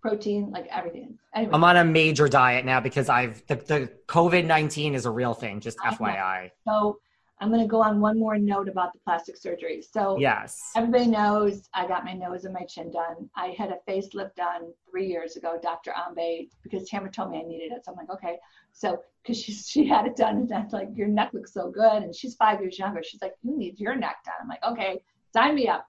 [0.01, 1.17] protein, like everything.
[1.35, 5.11] Anyway, I'm on a major diet now because I've the, the COVID nineteen is a
[5.11, 5.59] real thing.
[5.59, 5.77] Just.
[5.79, 6.51] FYI.
[6.65, 6.99] so
[7.39, 9.81] I'm going to go on one more note about the plastic surgery.
[9.81, 10.71] So Yes.
[10.75, 13.29] Everybody knows I got my nose and my chin done.
[13.35, 15.91] I had a facelift done three years ago, Dr.
[15.91, 17.85] Ambe, because Tamra told me I needed it.
[17.85, 18.37] So I'm like, okay.
[18.71, 22.03] So, because she, she had it done, and that's like, your neck looks so good.
[22.03, 23.01] And she's five years younger.
[23.03, 24.35] She's like, you need your neck done.
[24.41, 25.01] I'm like, okay,
[25.33, 25.87] sign me up.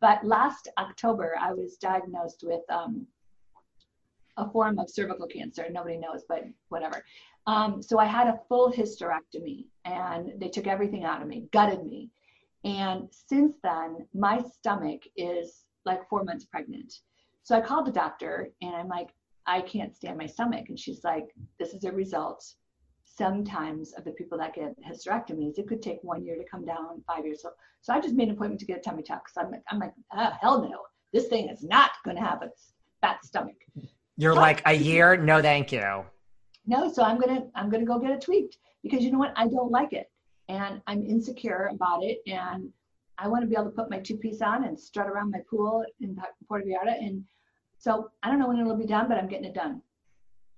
[0.00, 3.06] But last October, I was diagnosed with um,
[4.36, 5.66] a form of cervical cancer.
[5.70, 7.04] Nobody knows, but whatever.
[7.46, 11.84] Um, so I had a full hysterectomy, and they took everything out of me, gutted
[11.84, 12.10] me.
[12.64, 17.00] And since then, my stomach is like four months pregnant.
[17.42, 19.10] So I called the doctor and I'm like,
[19.46, 20.66] I can't stand my stomach.
[20.70, 21.26] And she's like,
[21.58, 22.42] this is a result
[23.04, 25.58] sometimes of the people that get hysterectomies.
[25.58, 27.42] It could take one year to come down, five years.
[27.42, 27.50] So,
[27.82, 29.28] so I just made an appointment to get a tummy tuck.
[29.28, 30.78] So I'm like, I'm like, oh, hell no.
[31.12, 32.50] This thing is not going to have a
[33.02, 33.56] fat stomach.
[34.16, 35.18] You're like a year.
[35.18, 36.06] No, thank you.
[36.66, 39.32] No, so I'm gonna I'm gonna go get it tweaked because you know what?
[39.36, 40.10] I don't like it,
[40.48, 42.70] and I'm insecure about it, and
[43.18, 45.40] I want to be able to put my two piece on and strut around my
[45.48, 46.16] pool in
[46.48, 47.24] Puerto Vallarta, and
[47.78, 49.82] so I don't know when it'll be done, but I'm getting it done.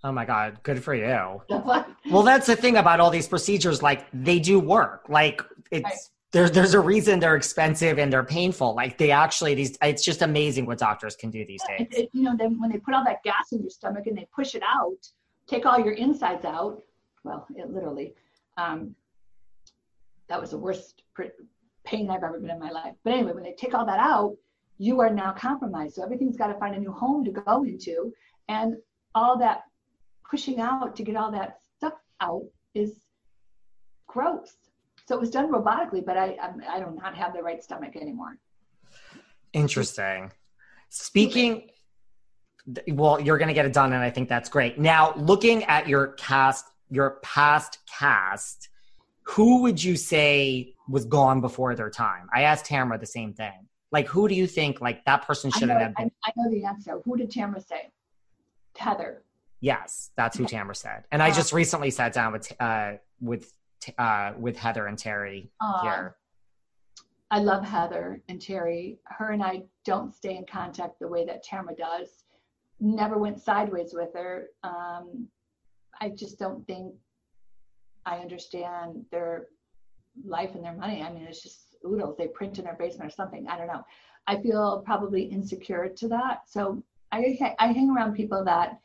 [0.04, 1.42] Oh my god, good for you.
[2.10, 3.82] Well, that's the thing about all these procedures.
[3.82, 5.06] Like they do work.
[5.08, 5.42] Like
[5.72, 5.94] it's Right.
[6.30, 8.76] there's there's a reason they're expensive and they're painful.
[8.76, 9.76] Like they actually these.
[9.82, 12.02] It's just amazing what doctors can do these it, days.
[12.04, 14.28] it- you know, then when they put all that gas in your stomach and they
[14.32, 15.10] push it out,
[15.46, 16.82] take all your insides out.
[17.24, 18.14] Well, it literally.
[18.56, 18.94] Um,
[20.28, 21.02] that was the worst
[21.84, 22.94] pain I've ever been in my life.
[23.04, 24.36] But anyway, when they take all that out,
[24.78, 25.94] you are now compromised.
[25.94, 28.12] So everything's got to find a new home to go into,
[28.48, 28.76] and
[29.14, 29.62] all that
[30.28, 32.44] pushing out to get all that stuff out
[32.74, 33.00] is
[34.06, 34.56] gross.
[35.06, 37.96] So it was done robotically, but I I'm, I do not have the right stomach
[37.96, 38.38] anymore.
[39.52, 40.32] Interesting.
[40.88, 41.70] Speaking,
[42.88, 44.78] well, you're going to get it done, and I think that's great.
[44.78, 48.68] Now, looking at your cast, your past cast,
[49.22, 52.28] who would you say was gone before their time?
[52.34, 53.66] I asked Tamra the same thing.
[53.92, 56.12] Like, who do you think like that person shouldn't know, have I, been?
[56.24, 57.00] I know the answer.
[57.04, 57.90] Who did Tamra say?
[58.76, 59.22] Heather.
[59.60, 61.04] Yes, that's who Tamra said.
[61.10, 63.52] And I Uh, just recently sat down with uh, with
[63.96, 66.16] uh, with Heather and Terry Uh, here.
[67.30, 68.98] I love Heather and Terry.
[69.04, 72.25] Her and I don't stay in contact the way that Tamra does.
[72.80, 74.48] Never went sideways with her.
[74.62, 75.28] Um,
[76.00, 76.94] I just don't think
[78.04, 79.46] I understand their
[80.24, 81.02] life and their money.
[81.02, 82.16] I mean, it's just oodles.
[82.16, 83.46] They print in their basement or something.
[83.48, 83.84] I don't know.
[84.26, 86.42] I feel probably insecure to that.
[86.48, 88.78] So I, I hang around people that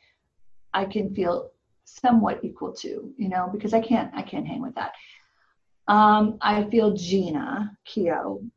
[0.72, 1.50] I can feel
[1.84, 4.92] somewhat equal to, you know, because I can't I can't hang with that.
[5.88, 8.48] Um, I feel Jeana Keough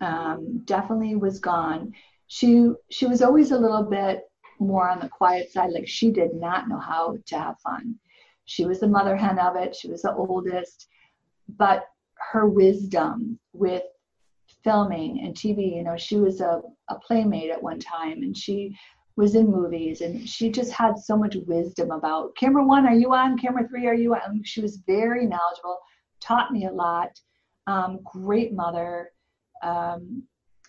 [0.00, 1.94] um, definitely was gone.
[2.26, 4.29] She she was always a little bit
[4.60, 5.72] more on the quiet side.
[5.72, 7.96] Like she did not know how to have fun.
[8.44, 9.74] She was the mother hen of it.
[9.74, 10.88] She was the oldest,
[11.48, 11.84] but
[12.32, 13.82] her wisdom with
[14.62, 15.76] filming and TV.
[15.76, 18.76] You know, she was a, a playmate at one time, and she
[19.16, 22.86] was in movies, and she just had so much wisdom about camera one.
[22.86, 23.38] Are you on?
[23.38, 23.86] Camera three?
[23.86, 24.42] Are you on?
[24.44, 25.78] She was very knowledgeable
[26.20, 27.18] taught me a lot.
[27.66, 29.10] Um, great mother,
[29.62, 30.22] um,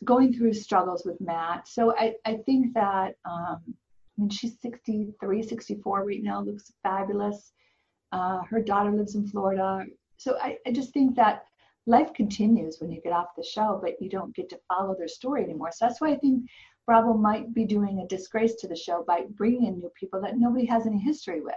[0.03, 1.67] going through struggles with Matt.
[1.67, 3.61] So I, I think that, um,
[4.17, 7.53] I mean, she's 63, 64 right now, looks fabulous.
[8.11, 9.85] Uh, her daughter lives in Florida.
[10.17, 11.45] So I, I just think that
[11.87, 15.07] life continues when you get off the show, but you don't get to follow their
[15.07, 15.71] story anymore.
[15.71, 16.43] So that's why I think
[16.85, 20.37] Bravo might be doing a disgrace to the show by bringing in new people that
[20.37, 21.55] nobody has any history with.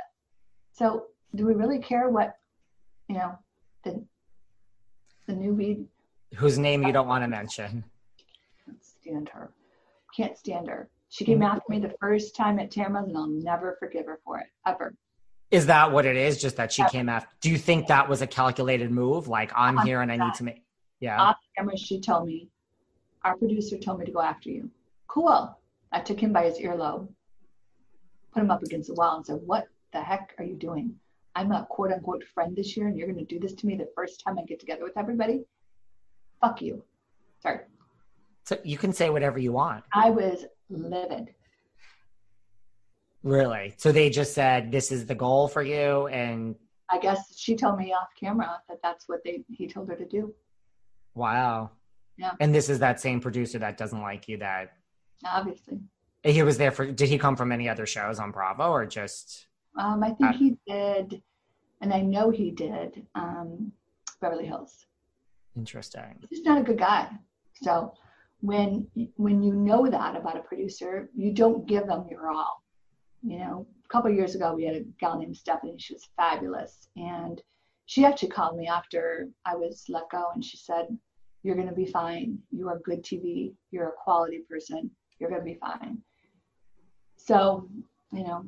[0.73, 2.35] So do we really care what,
[3.09, 3.37] you know,
[3.83, 4.05] the
[5.27, 5.87] the newbie
[6.37, 7.85] Whose name you don't want to mention?
[8.65, 9.51] can't stand her.
[10.17, 10.89] Can't stand her.
[11.15, 11.57] She came mm-hmm.
[11.57, 14.97] after me the first time at Tamra's, and I'll never forgive her for it ever.
[15.53, 16.43] Is that what it is?
[16.43, 17.29] Just that she came after.
[17.41, 19.29] Do you think that was a calculated move?
[19.29, 20.65] Like I'm here and I need to make.
[20.99, 21.21] Yeah.
[21.21, 22.49] Off camera, she told me,
[23.23, 24.69] our producer told me to go after you.
[25.07, 25.57] Cool.
[25.93, 27.07] I took him by his earlobe,
[28.33, 30.97] put him up against the wall, and said, "What the heck are you doing?"
[31.37, 33.77] I'm a quote unquote friend this year and you're going to do this to me
[33.77, 35.45] the first time I get together with everybody.
[36.41, 36.83] Fuck you.
[37.41, 37.61] Sorry.
[38.45, 39.85] So you can say whatever you want.
[39.93, 41.35] I was livid.
[43.23, 43.75] Really?
[43.79, 46.55] So they just said this is the goal for you and
[46.91, 50.07] I guess she told me off camera that that's what they he told her to
[50.07, 50.35] do.
[51.15, 51.71] wow.
[52.17, 52.31] Yeah.
[52.39, 54.75] And this is that same producer that doesn't like you that
[55.27, 55.81] Obviously.
[56.23, 59.47] he was there for did he come from any other shows on Bravo or just
[59.79, 61.23] Um, I think Uh, he did,
[61.81, 63.73] and I know he did um,
[64.21, 64.87] Beverly Hills.
[65.57, 66.23] interesting?
[66.31, 67.09] He's not a good guy.
[67.63, 67.95] So
[68.45, 68.87] when
[69.17, 72.63] when you know that about a producer, you don't give them your all.
[73.23, 75.77] You know, a couple years ago, we had a gal named Stephanie.
[75.79, 77.41] She was fabulous, and
[77.87, 80.89] she actually called me after I was let go, and she said,
[81.43, 82.39] "You're going to be fine.
[82.51, 83.55] You are good TV.
[83.71, 84.91] You're a quality person.
[85.19, 86.03] You're going to be fine."
[87.17, 87.71] So,
[88.13, 88.45] you know,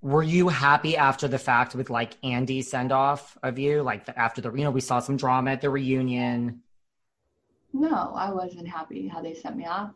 [0.00, 3.82] Were you happy after the fact with like Andy's send off of you?
[3.82, 6.62] Like after the you know we saw some drama at the reunion.
[7.72, 9.90] No, I wasn't happy how they sent me off.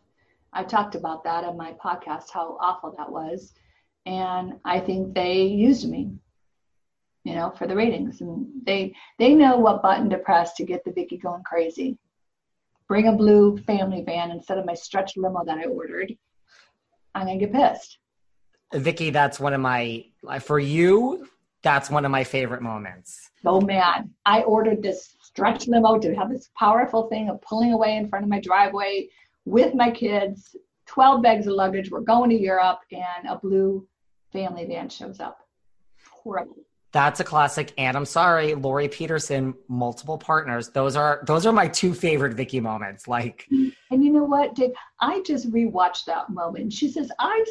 [0.52, 3.54] I talked about that on my podcast, how awful that was.
[4.06, 6.10] And I think they used me,
[7.24, 8.20] you know, for the ratings.
[8.20, 11.98] And they they know what button to press to get the Vicki going crazy.
[12.88, 16.12] Bring a blue family van instead of my stretch limo that I ordered.
[17.14, 17.98] I'm gonna get pissed.
[18.72, 20.04] Vicki, that's one of my
[20.40, 21.28] for you.
[21.62, 23.30] That's one of my favorite moments.
[23.44, 24.10] Oh man.
[24.24, 28.24] I ordered this stretch limo to have this powerful thing of pulling away in front
[28.24, 29.08] of my driveway
[29.44, 30.56] with my kids,
[30.86, 31.90] 12 bags of luggage.
[31.90, 33.86] We're going to Europe, and a blue
[34.32, 35.46] family van shows up.
[36.10, 36.56] Horrible.
[36.92, 37.72] That's a classic.
[37.78, 40.70] And I'm sorry, Lauri Peterson, multiple partners.
[40.70, 43.06] Those are those are my two favorite Vicki moments.
[43.06, 44.72] Like And you know what, Dave?
[45.00, 46.72] I just rewatched that moment.
[46.72, 47.44] She says, "I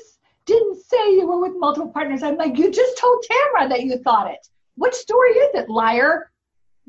[0.45, 2.23] didn't say you were with multiple partners.
[2.23, 4.45] I'm like, you just told Tamra that you thought it.
[4.75, 6.31] What story is it, liar?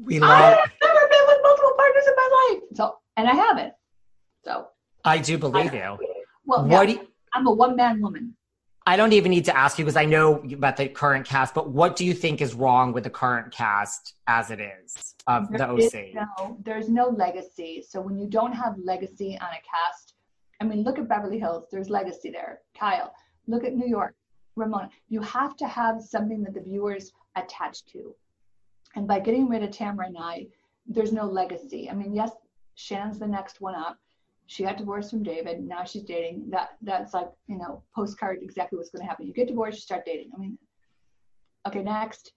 [0.04, 2.62] We I've never been with multiple partners in my life.
[2.74, 3.72] So, and I haven't.
[4.44, 4.68] So,
[5.04, 5.98] I do believe you.
[6.46, 8.34] well, What yeah, do you, I'm a one man woman.
[8.86, 11.70] I don't even need to ask you because I know about the current cast, but
[11.70, 15.58] what do you think is wrong with the current cast as it is of the
[15.58, 16.14] There is OC?
[16.14, 17.84] no, there's no legacy.
[17.86, 20.14] So when you don't have legacy on a cast,
[20.60, 21.66] I mean, look at Beverly Hills.
[21.70, 22.60] There's legacy there.
[22.78, 23.12] Kyle,
[23.46, 24.14] look at New York.
[24.56, 24.90] Ramona.
[25.08, 28.14] You have to have something that the viewers attach to.
[28.96, 30.46] And by getting rid of Tamra and I,
[30.86, 31.88] there's no legacy.
[31.90, 32.30] I mean, yes,
[32.74, 33.98] Shannon's the next one up.
[34.46, 35.62] She got divorced from David.
[35.62, 36.50] Now she's dating.
[36.50, 39.26] That that's like you know postcard exactly what's going to happen.
[39.26, 40.30] You get divorced, you start dating.
[40.34, 40.58] I mean,
[41.68, 42.32] okay, next.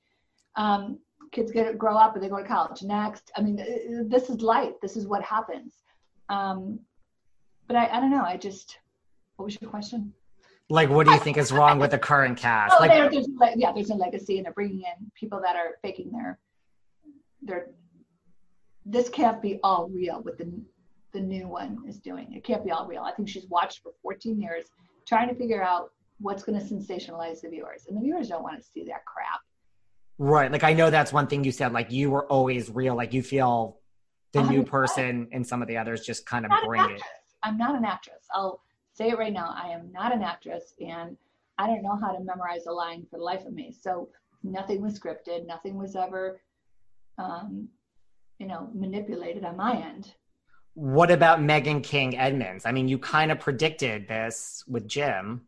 [0.55, 0.99] Um,
[1.31, 2.83] kids get grow up and they go to college.
[2.83, 4.73] Next, I mean, uh, this is life.
[4.81, 5.81] This is what happens.
[6.29, 6.79] Um,
[7.67, 8.23] but I, I don't know.
[8.23, 8.77] I just,
[9.37, 10.13] what was your question?
[10.69, 12.75] Like, what do you think is wrong with the current cast?
[12.77, 15.77] Oh, Like, there, there's yeah, there's a legacy, and they're bringing in people that are
[15.81, 16.39] faking their,
[17.41, 17.67] their.
[18.85, 20.21] This can't be all real.
[20.21, 20.51] What the
[21.13, 23.03] the new one is doing, it can't be all real.
[23.03, 24.65] I think she's watched for 14 years,
[25.07, 28.57] trying to figure out what's going to sensationalize the viewers, and the viewers don't want
[28.59, 29.41] to see that crap.
[30.17, 30.51] right.
[30.51, 31.71] Like, I know that's one thing you said.
[31.73, 32.95] Like, you were always real.
[32.95, 33.77] Like, you feel
[34.31, 34.67] the new 100%.
[34.67, 37.01] person and some of the others just kind of bring it.
[37.43, 38.25] I'm not an actress.
[38.33, 38.61] I'll
[38.93, 39.53] say it right now.
[39.55, 41.17] I am not an actress, and
[41.57, 43.75] I don't know how to memorize a line for the life of me.
[43.77, 44.09] So
[44.43, 45.45] nothing was scripted.
[45.45, 46.41] Nothing was ever,
[47.17, 47.67] um,
[48.39, 50.13] you know, manipulated on my end.
[50.75, 52.65] What about Meghan King Edmonds?
[52.65, 55.41] I mean, you kind of predicted this with Jim.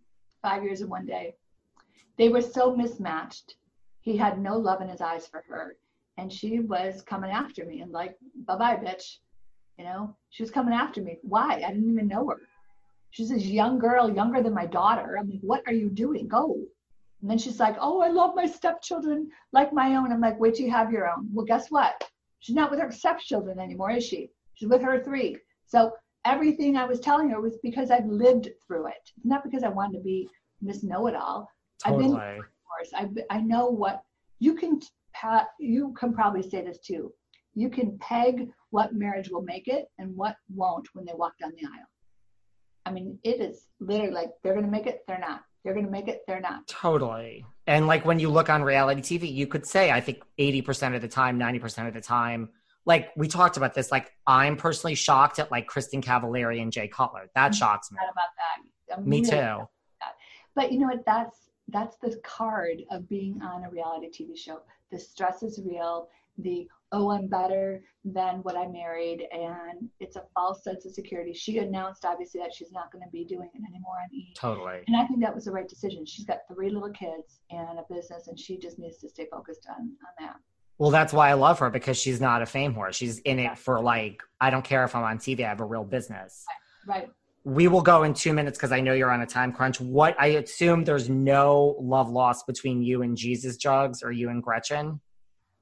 [0.43, 1.35] Five years in one day.
[2.17, 3.55] They were so mismatched.
[4.01, 5.77] He had no love in his eyes for her,
[6.17, 8.15] and she was coming after me and like,
[8.45, 9.17] bye bye, bitch.
[9.79, 11.17] You know, she was coming after me.
[11.23, 11.63] Why?
[11.65, 12.39] I didn't even know her.
[13.15, 15.15] She's this young girl, younger than my daughter.
[15.17, 16.27] I'm like, what are you doing?
[16.27, 16.57] Go.
[17.21, 20.11] And then she's like, oh, I love my stepchildren like my own.
[20.11, 21.29] I'm like, wait till you have your own.
[21.31, 22.03] Well, guess what?
[22.41, 24.31] She's not with her stepchildren anymore, is she?
[24.55, 25.37] She's with her three.
[25.65, 25.93] So
[26.25, 29.99] everything I was telling her was because I've lived through it, not because I wanted
[29.99, 30.27] to be
[30.61, 31.49] Miss Know It All.
[31.85, 32.41] I've been Totally.
[32.67, 32.91] course.
[32.93, 34.03] I I know what
[34.39, 34.81] you can
[35.57, 37.13] you can probably say this too.
[37.53, 41.53] You can peg what marriage will make it and what won't when they walk down
[41.55, 41.87] the aisle.
[42.85, 45.41] I mean, it is literally like they're going to make it, they're not.
[45.63, 46.67] They're going to make it, they're not.
[46.67, 47.45] Totally.
[47.65, 51.01] And like when you look on reality TV, you could say, I think 80% of
[51.01, 52.49] the time, 90% of the time,
[52.85, 56.87] like we talked about this, like I'm personally shocked at like Kristin Cavallari and Jay
[56.87, 57.29] Cutler.
[57.33, 57.57] That mm-hmm.
[57.57, 57.97] shocks me.
[57.97, 58.97] About that.
[58.97, 59.67] I'm Me really too.
[60.55, 61.03] But you know what?
[61.05, 64.61] That's that's the card of being on a reality TV show.
[64.91, 66.09] The stress is real.
[66.37, 69.27] The oh, I'm better than what I married.
[69.31, 71.33] And it's a false sense of security.
[71.33, 74.33] She announced, obviously, that she's not going to be doing it anymore on E.
[74.37, 74.81] Totally.
[74.87, 76.05] And I think that was the right decision.
[76.05, 79.67] She's got three little kids and a business, and she just needs to stay focused
[79.69, 80.37] on, on that.
[80.77, 82.93] Well, that's why I love her because she's not a fame whore.
[82.93, 85.65] She's in it for like, I don't care if I'm on TV, I have a
[85.65, 86.45] real business.
[86.87, 87.09] Right.
[87.43, 89.79] We will go in two minutes because I know you're on a time crunch.
[89.79, 94.41] What I assume there's no love lost between you and Jesus Jugs or you and
[94.41, 94.99] Gretchen.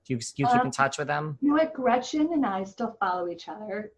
[0.05, 1.37] Do you, do you keep Um, in touch with them?
[1.41, 1.73] You know what?
[1.73, 3.91] Gretchen and I still follow each other.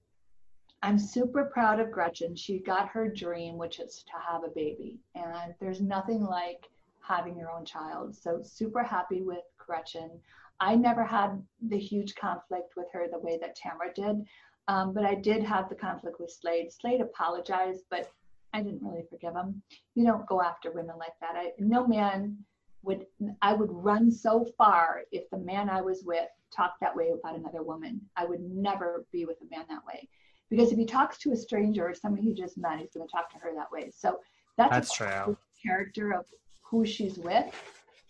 [0.84, 2.36] I'm super proud of Gretchen.
[2.36, 5.00] She got her dream, which is to have a baby.
[5.16, 6.70] And there's nothing like
[7.02, 8.16] having your own child.
[8.16, 10.12] So, super happy with Gretchen.
[10.60, 14.26] I never had the huge conflict with her the way that Tamra did.
[14.68, 16.72] Um, but I did have the conflict with Slade.
[16.72, 18.12] Slade apologized, but
[18.54, 19.62] I didn't really forgive him.
[19.96, 21.36] You don't go after women like that.
[21.36, 22.38] I, no man
[22.86, 23.06] would,
[23.42, 27.38] I would run so far if the man I was with talked that way about
[27.38, 28.00] another woman.
[28.16, 30.08] I would never be with a man that way.
[30.50, 33.12] Because if he talks to a stranger or somebody he just met, he's going to
[33.12, 33.92] talk to her that way.
[33.94, 34.20] So
[34.58, 35.36] that's, That's true.
[35.62, 36.26] character of
[36.64, 37.46] who she's with.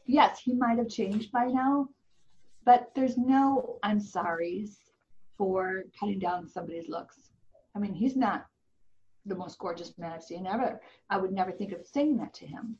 [0.05, 1.87] Yes, he might have changed by now,
[2.65, 4.77] but there's no I'm sorry's
[5.37, 7.31] for cutting down somebody's looks.
[7.75, 8.45] I mean, he's not
[9.25, 10.79] the most gorgeous man I've seen ever.
[11.09, 12.77] I would never think of saying that to him.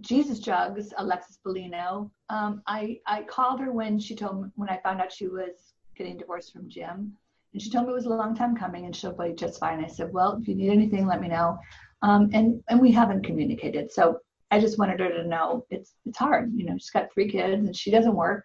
[0.00, 2.10] Jesus Jugs, Alexis Bellino.
[2.30, 5.74] Um, I I called her when she told me when I found out she was
[5.96, 7.12] getting divorced from Jim,
[7.52, 9.84] and she told me it was a long time coming and she'll be just fine.
[9.84, 11.58] I said, well, if you need anything, let me know.
[12.02, 14.20] Um, and and we haven't communicated, so
[14.50, 16.52] I just wanted her to know it's it's hard.
[16.54, 18.44] You know, she's got three kids and she doesn't work,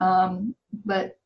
[0.00, 0.54] um,
[0.84, 1.16] but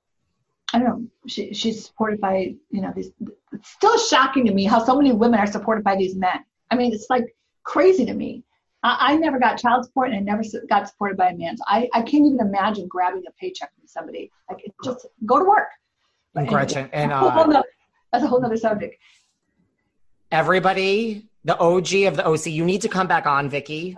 [0.73, 1.07] I don't know.
[1.29, 3.11] She she's supported by you know these.
[3.53, 6.45] It's still shocking to me how so many women are supported by these men.
[6.71, 8.43] I mean, it's like crazy to me.
[8.85, 11.57] I, I never got child support and I never got supported by a man.
[11.57, 14.31] So I, I can't even imagine grabbing a paycheck from somebody.
[14.49, 15.69] Like just go to work.
[16.37, 17.65] And But Gretchen and that's a whole uh, nother-
[18.13, 18.97] that's a whole nother subject.
[20.31, 23.97] everybody, the OG of the OC, you need to come back on, Vicki.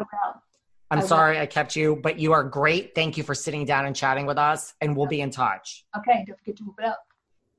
[0.91, 1.09] I'm I will.
[1.09, 2.95] sorry I kept you, but you are great.
[2.95, 5.84] Thank you for sitting down and chatting with us, and we'll be in touch.
[5.99, 7.07] Okay, don't forget to whoop it up.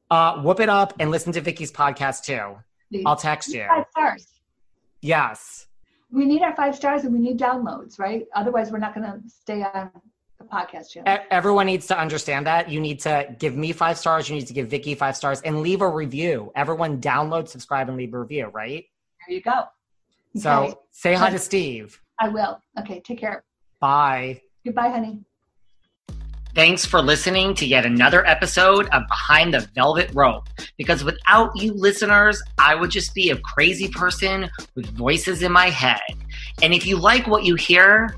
[0.10, 2.56] Uh, whoop it up and listen to Vicki's podcast too.
[2.90, 3.04] please.
[3.06, 3.66] I'll text you.
[3.68, 4.28] Five stars.
[5.02, 5.68] Yes.
[6.12, 8.26] We need our five stars and we need downloads, right?
[8.36, 9.92] Otherwise, we're not going to stay on
[10.40, 11.18] the podcast channel.
[11.32, 12.70] Everyone needs to understand that.
[12.70, 14.30] You need to give me five stars.
[14.30, 16.52] You need to give Vicki five stars and leave a review.
[16.56, 18.86] Everyone download, subscribe, and leave a review, right?
[19.28, 19.64] There you go.
[20.38, 22.00] So Okay, say hi to Steve.
[22.20, 22.62] I will.
[22.80, 23.44] Okay, take care.
[23.80, 24.42] Bye.
[24.66, 25.22] Goodbye, honey.
[26.58, 30.50] Thanks for listening to yet another episode of Behind the Velvet Rope.
[30.76, 35.70] Because without you listeners, I would just be a crazy person with voices in my
[35.70, 36.02] head.
[36.64, 38.18] And if you like what you hear,